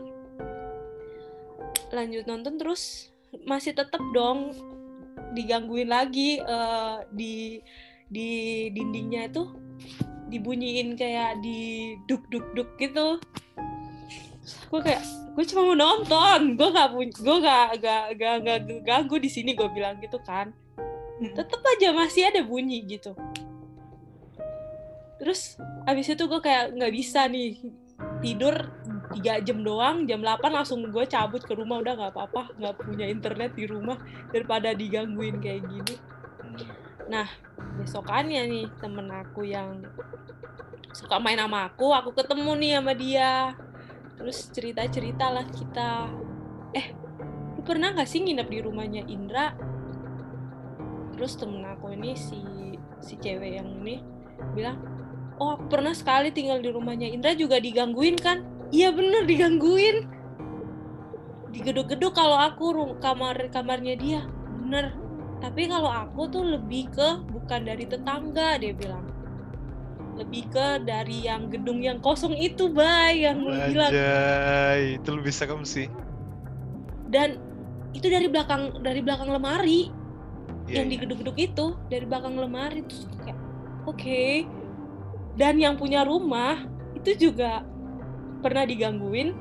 [1.88, 3.08] Lanjut nonton terus
[3.44, 4.52] masih tetap dong
[5.34, 7.60] digangguin lagi eh, di
[8.08, 8.28] di
[8.72, 9.44] dindingnya itu
[10.28, 13.20] dibunyiin kayak di duk duk duk gitu.
[14.68, 15.04] Gue kayak
[15.36, 19.52] gue cuma mau nonton gue gak punya gue gak gak gak gak ganggu di sini
[19.56, 20.52] gue bilang gitu kan.
[21.18, 21.34] Hmm.
[21.34, 23.16] tetap aja masih ada bunyi gitu.
[25.18, 27.58] Terus abis itu gue kayak nggak bisa nih
[28.22, 28.70] tidur
[29.08, 33.06] tiga jam doang jam 8 langsung gue cabut ke rumah udah nggak apa-apa nggak punya
[33.08, 33.96] internet di rumah
[34.32, 35.94] daripada digangguin kayak gini.
[37.08, 37.28] Hmm.
[37.80, 39.80] besokannya nih temen aku yang
[40.92, 43.32] suka main sama aku aku ketemu nih sama dia.
[44.18, 46.10] Terus cerita cerita lah kita.
[46.74, 46.92] Eh
[47.56, 49.56] lu pernah nggak sih nginep di rumahnya Indra?
[51.16, 52.40] Terus temen aku ini si
[53.00, 54.02] si cewek yang ini
[54.52, 54.78] bilang
[55.38, 60.08] oh pernah sekali tinggal di rumahnya Indra juga digangguin kan iya bener digangguin.
[61.48, 64.20] Digeduk-geduk kalau aku kamar kamarnya dia
[64.64, 64.92] bener.
[65.38, 69.06] Tapi kalau aku tuh lebih ke bukan dari tetangga dia bilang.
[70.18, 73.92] Lebih ke dari yang gedung yang kosong itu bay yang lu bilang
[74.98, 75.86] itu lebih serem sih.
[77.08, 77.40] dan
[77.96, 79.88] itu dari belakang dari belakang lemari.
[80.68, 81.00] Iya, yang iya.
[81.00, 83.38] digeduk-geduk itu dari belakang lemari terus kayak
[83.88, 84.44] oke.
[85.38, 86.66] Dan yang punya rumah
[86.98, 87.64] itu juga
[88.40, 89.34] pernah digangguin.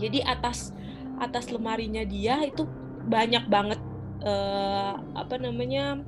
[0.00, 0.72] Jadi atas
[1.20, 2.66] atas lemarinya dia itu
[3.06, 3.80] banyak banget
[4.24, 6.00] eh, apa namanya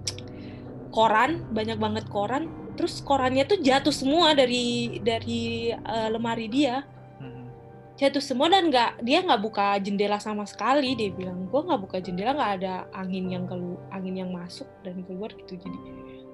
[0.94, 2.50] koran banyak banget koran.
[2.74, 6.82] Terus korannya tuh jatuh semua dari dari eh, lemari dia.
[7.14, 7.46] Hmm.
[7.94, 12.02] jatuh semua dan nggak dia nggak buka jendela sama sekali dia bilang gue nggak buka
[12.02, 15.54] jendela nggak ada angin yang kelu angin yang masuk dan keluar gitu.
[15.54, 15.78] Jadi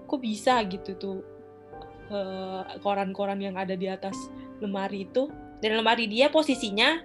[0.09, 0.57] kok bisa?
[0.65, 1.19] gitu tuh
[2.09, 4.17] eh, koran-koran yang ada di atas
[4.61, 5.29] lemari itu
[5.61, 7.01] dan lemari dia posisinya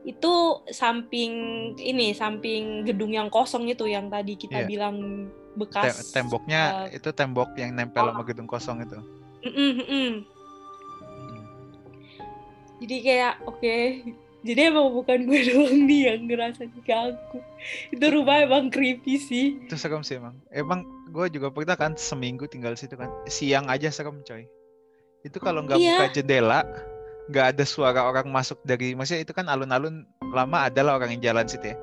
[0.00, 0.32] itu
[0.66, 1.32] samping
[1.76, 4.66] ini samping gedung yang kosong itu yang tadi kita Iya.
[4.66, 8.96] bilang Tem- bekas temboknya eh, itu tembok yang nempel sama gedung kosong itu.
[9.42, 10.10] Mm-mm, mm-mm.
[12.80, 13.76] Jadi kayak oke,
[14.40, 17.38] jadi emang bukan gue doang nih yang ngerasa diganggu.
[17.92, 19.46] Itu rumah emang creepy sih.
[19.60, 20.40] Itu serem sih emang.
[20.48, 23.12] Emang gue juga pernah kan seminggu tinggal situ kan.
[23.26, 24.48] Siang aja serem coy.
[25.20, 25.92] Itu kalau nggak Iya.
[25.92, 26.60] buka jendela,
[27.30, 30.02] nggak ada suara orang masuk dari, maksudnya itu kan alun-alun
[30.34, 31.76] lama adalah orang yang jalan situ ya.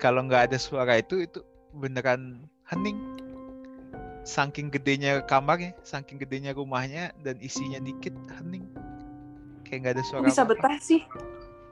[0.00, 1.44] Kalau nggak ada suara itu, itu
[1.76, 2.96] beneran hening.
[4.24, 8.64] Saking gedenya kamarnya, saking gedenya rumahnya dan isinya dikit hening.
[9.68, 10.24] Kayak nggak ada suara.
[10.24, 11.04] bisa betah sih?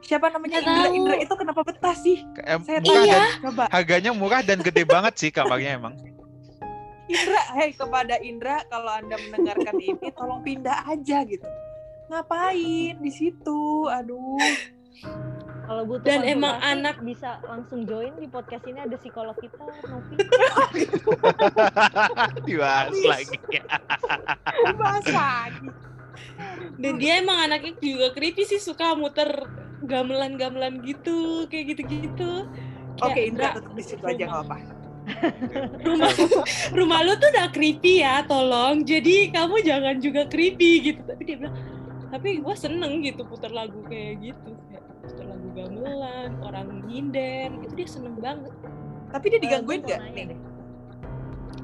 [0.03, 0.87] Siapa namanya Indra?
[0.93, 2.21] Indra itu kenapa betah sih?
[2.37, 3.17] Kayak Saya murah Iya.
[3.17, 5.95] dan Coba harganya murah dan gede banget sih kamarnya emang.
[7.09, 11.47] Indra, hei kepada Indra kalau Anda mendengarkan ini tolong pindah aja gitu.
[12.13, 13.89] Ngapain di situ?
[13.89, 14.37] Aduh.
[15.65, 19.57] Kalau butuh Dan emang anak- bisa langsung join di podcast ini ada psikolog kita
[19.89, 20.21] Novi.
[22.47, 23.37] Dibahas lagi.
[24.77, 25.73] Bahas lagi.
[26.77, 29.33] Dan dia emang anaknya juga creepy sih suka muter
[29.89, 32.45] gamelan-gamelan gitu, kayak gitu-gitu.
[33.01, 34.57] Oke Kayak, Indra "Ndra, tetap di situ aja nggak apa.
[35.89, 36.13] rumah
[36.71, 38.85] rumah lu tuh udah creepy ya, tolong.
[38.85, 41.01] Jadi kamu jangan juga creepy gitu.
[41.03, 41.57] Tapi dia bilang,
[42.13, 44.53] tapi gue seneng gitu putar lagu kayak gitu.
[44.69, 48.53] Kayak putar lagu gamelan, orang nyinden, itu dia seneng banget.
[49.09, 50.27] Tapi dia digangguin nggak nih?
[50.29, 50.41] deh.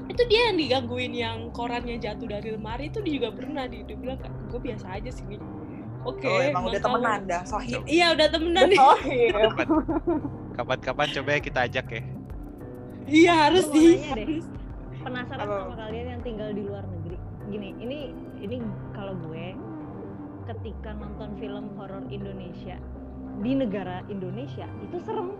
[0.09, 3.93] itu dia yang digangguin yang korannya jatuh dari lemari itu dia juga pernah dia, dia
[3.93, 4.17] bilang
[4.49, 5.21] gue biasa aja sih
[6.01, 7.85] oke Oh emang udah tahu." temenan dah, sohib.
[7.85, 8.79] iya udah temenan nih.
[9.29, 9.69] Kapan-
[10.57, 12.01] Kapan-kapan coba ya kita ajak ya.
[13.05, 14.01] iya harus sih.
[14.99, 15.55] Penasaran Apa?
[15.63, 17.17] sama kalian yang tinggal di luar negeri.
[17.47, 17.97] Gini, ini
[18.41, 18.55] ini
[18.91, 19.53] kalau gue
[20.49, 22.81] ketika nonton film horor Indonesia
[23.39, 25.37] di negara Indonesia itu serem.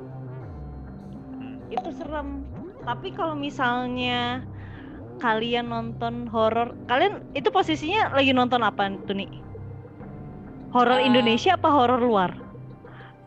[1.74, 2.46] Itu serem.
[2.86, 4.46] Tapi kalau misalnya
[5.18, 9.30] kalian nonton horor, kalian itu posisinya lagi nonton apa tuh nih?
[10.70, 12.32] Horor Eh, Indonesia apa horor luar?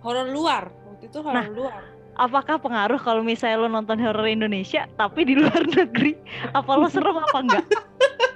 [0.03, 1.47] horor luar waktu itu horor Nah.
[1.47, 1.83] luar
[2.19, 6.19] apakah pengaruh kalau misalnya lo nonton horor Indonesia tapi di luar negeri
[6.51, 7.63] apa lo serem apa enggak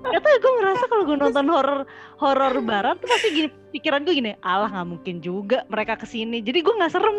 [0.00, 1.80] Gak tau gue ngerasa kalau gue nonton horor
[2.16, 6.40] horor barat tuh pasti gini pikiran gue gini, alah nggak mungkin juga mereka ke sini.
[6.40, 7.16] Jadi gue nggak serem.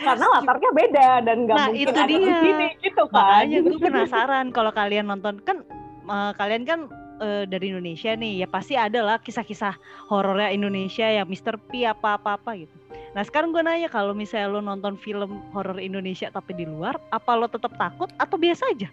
[0.00, 2.38] Karena latarnya beda dan nggak Nah, mungkin itu ada di dia.
[2.40, 3.18] sini gitu kan.
[3.18, 5.66] Makanya gue penasaran kalau kalian nonton kan
[6.06, 6.80] eh, kalian kan
[7.20, 9.74] eh, dari Indonesia nih ya pasti ada lah kisah-kisah
[10.08, 11.58] horornya Indonesia yang Mr.
[11.68, 12.72] P apa apa apa gitu.
[13.10, 17.34] Nah sekarang gue nanya kalau misalnya lo nonton film horor Indonesia tapi di luar, apa
[17.34, 18.86] lo tetap takut atau biasa aja?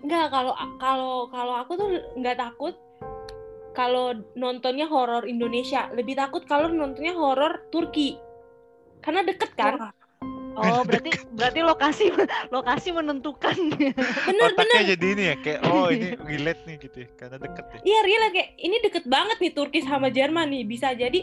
[0.00, 2.74] Enggak, kalau kalau kalau aku tuh nggak takut
[3.76, 5.88] kalau nontonnya horor Indonesia.
[5.92, 8.16] Lebih takut kalau nontonnya horor Turki.
[9.00, 9.76] Karena deket kan?
[9.80, 9.92] Wah,
[10.60, 12.04] Oh berarti berarti lokasi
[12.50, 13.54] lokasi menentukan.
[14.26, 14.76] Bener bener.
[14.76, 17.78] Otaknya jadi ini ya kayak oh ini relate nih gitu ya karena deket ya.
[17.86, 20.62] Iya, real kayak ini deket banget nih Turki sama Jerman nih.
[20.66, 21.20] Bisa jadi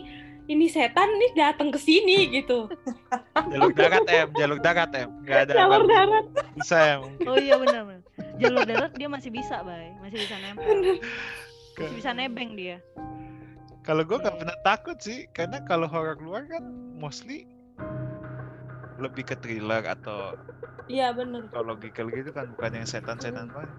[0.48, 2.72] ini setan nih datang ke sini gitu.
[3.52, 5.10] Jalur darat em, jalur darat em.
[5.24, 6.26] Gak ada Jalur apa- darat.
[6.56, 7.26] bisa ya mungkin.
[7.28, 8.02] Oh iya benar benar.
[8.40, 10.98] Jalur darat dia masih bisa, bay, masih bisa nempel,
[11.76, 12.78] masih bisa nebeng dia.
[13.84, 16.64] Kalau gue nggak pernah takut sih, karena kalau horor luar kan
[16.96, 17.48] mostly
[18.98, 20.34] lebih ke thriller atau
[20.88, 21.52] Iya bener.
[21.52, 23.72] psychological gitu kan, bukan yang setan-setan banget.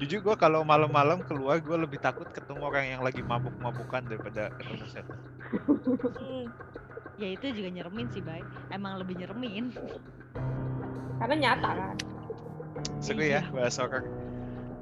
[0.00, 4.84] Jujur gue kalau malam-malam keluar gue lebih takut ketemu orang yang lagi mabuk-mabukan daripada ketemu
[4.90, 5.18] setan.
[6.18, 6.44] Hmm,
[7.14, 8.42] Ya itu juga nyeremin sih, bay.
[8.74, 9.70] Emang lebih nyeremin.
[11.22, 11.96] Karena nyata kan.
[12.98, 13.44] Seru Iya.
[13.46, 14.02] ya bahas horor.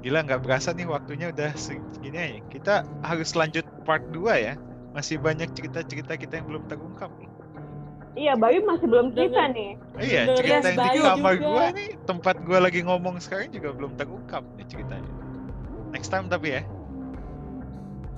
[0.01, 2.39] Gila nggak berasa nih waktunya udah segini aja.
[2.49, 2.73] Kita
[3.05, 4.53] harus lanjut part 2 ya.
[4.97, 7.29] Masih banyak cerita-cerita kita yang belum terungkap nih.
[8.13, 9.71] Iya, Bayu masih belum cerita Dengan- nih.
[9.97, 14.45] Iya, cerita yang di kamar gua nih, tempat gua lagi ngomong sekarang juga belum terungkap
[14.53, 15.09] nih ceritanya.
[15.89, 16.61] Next time tapi ya.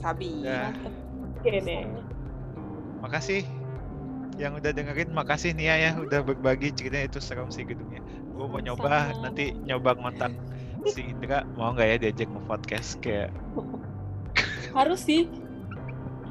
[0.04, 0.44] Sabi.
[0.44, 0.76] Ya.
[1.40, 1.88] Oke deh.
[3.00, 3.48] Makasih
[4.36, 8.04] yang udah dengerin, makasih Nia ya udah berbagi ceritanya itu serem sih gedungnya.
[8.36, 9.24] Gua mau nyoba Sama-sama.
[9.32, 10.32] nanti nyoba ngontak
[10.92, 13.32] si Indra mau nggak ya diajak nge-podcast kayak
[14.76, 15.32] Harus sih.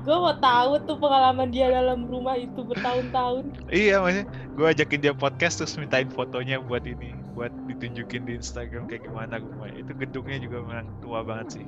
[0.04, 3.48] Gue mau tahu tuh pengalaman dia dalam rumah itu bertahun-tahun.
[3.72, 8.84] iya maksudnya gua ajakin dia podcast terus mintain fotonya buat ini buat ditunjukin di Instagram
[8.84, 11.66] kayak gimana rumahnya itu gedungnya juga memang tua banget sih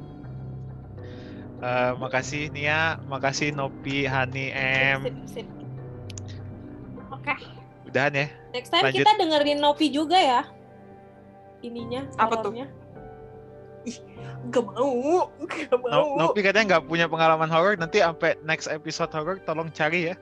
[1.56, 5.00] Eh, makasih Nia, makasih Nopi, Hani, M.
[7.08, 7.32] Oke.
[7.88, 8.26] udahan ya.
[8.52, 9.08] Next time Lanjut.
[9.08, 10.44] kita dengerin Novi juga ya.
[11.64, 12.52] Ininya, Apa tuh?
[13.86, 14.50] Horornya.
[14.50, 15.30] Gak mau.
[15.46, 16.06] Gak No- mau.
[16.18, 20.16] Nopi katanya nggak punya pengalaman horor, nanti sampai next episode horor tolong cari ya.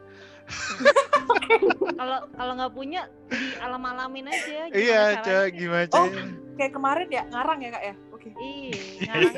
[1.96, 4.68] Kalau kalau nggak punya di alam-alamin aja.
[4.68, 6.08] gimana Iya, coba gimana Oh.
[6.54, 7.94] Kayak kemarin ya, ngarang ya kak ya?
[8.12, 8.28] Oke.
[8.36, 8.72] Iya.
[9.08, 9.34] ngarang.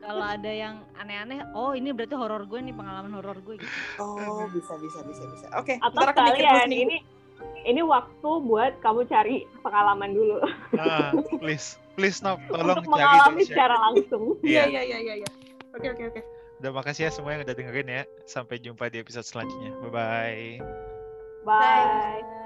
[0.00, 3.70] Kalau ada yang aneh-aneh, oh ini berarti horor gue nih pengalaman horor gue gitu.
[4.02, 5.46] Oh, bisa, bisa, bisa, bisa.
[5.54, 6.96] Oke, Atau mikir dulu kalian ini
[7.62, 8.10] ini waktu
[8.42, 10.40] buat kamu cari pengalaman dulu
[10.74, 13.48] Ah, please, please Nop, tolong untuk cari mengalami share.
[13.50, 14.24] secara langsung.
[14.40, 14.80] Iya, Iya.
[14.82, 15.30] iya, iya, iya.
[15.70, 16.20] Oke, oke, oke.
[16.58, 18.02] Udah makasih ya semua yang udah dengerin ya.
[18.24, 19.72] Sampai jumpa di episode selanjutnya.
[19.78, 20.44] Bye bye.
[21.42, 21.84] Bye.
[22.20, 22.39] Bye.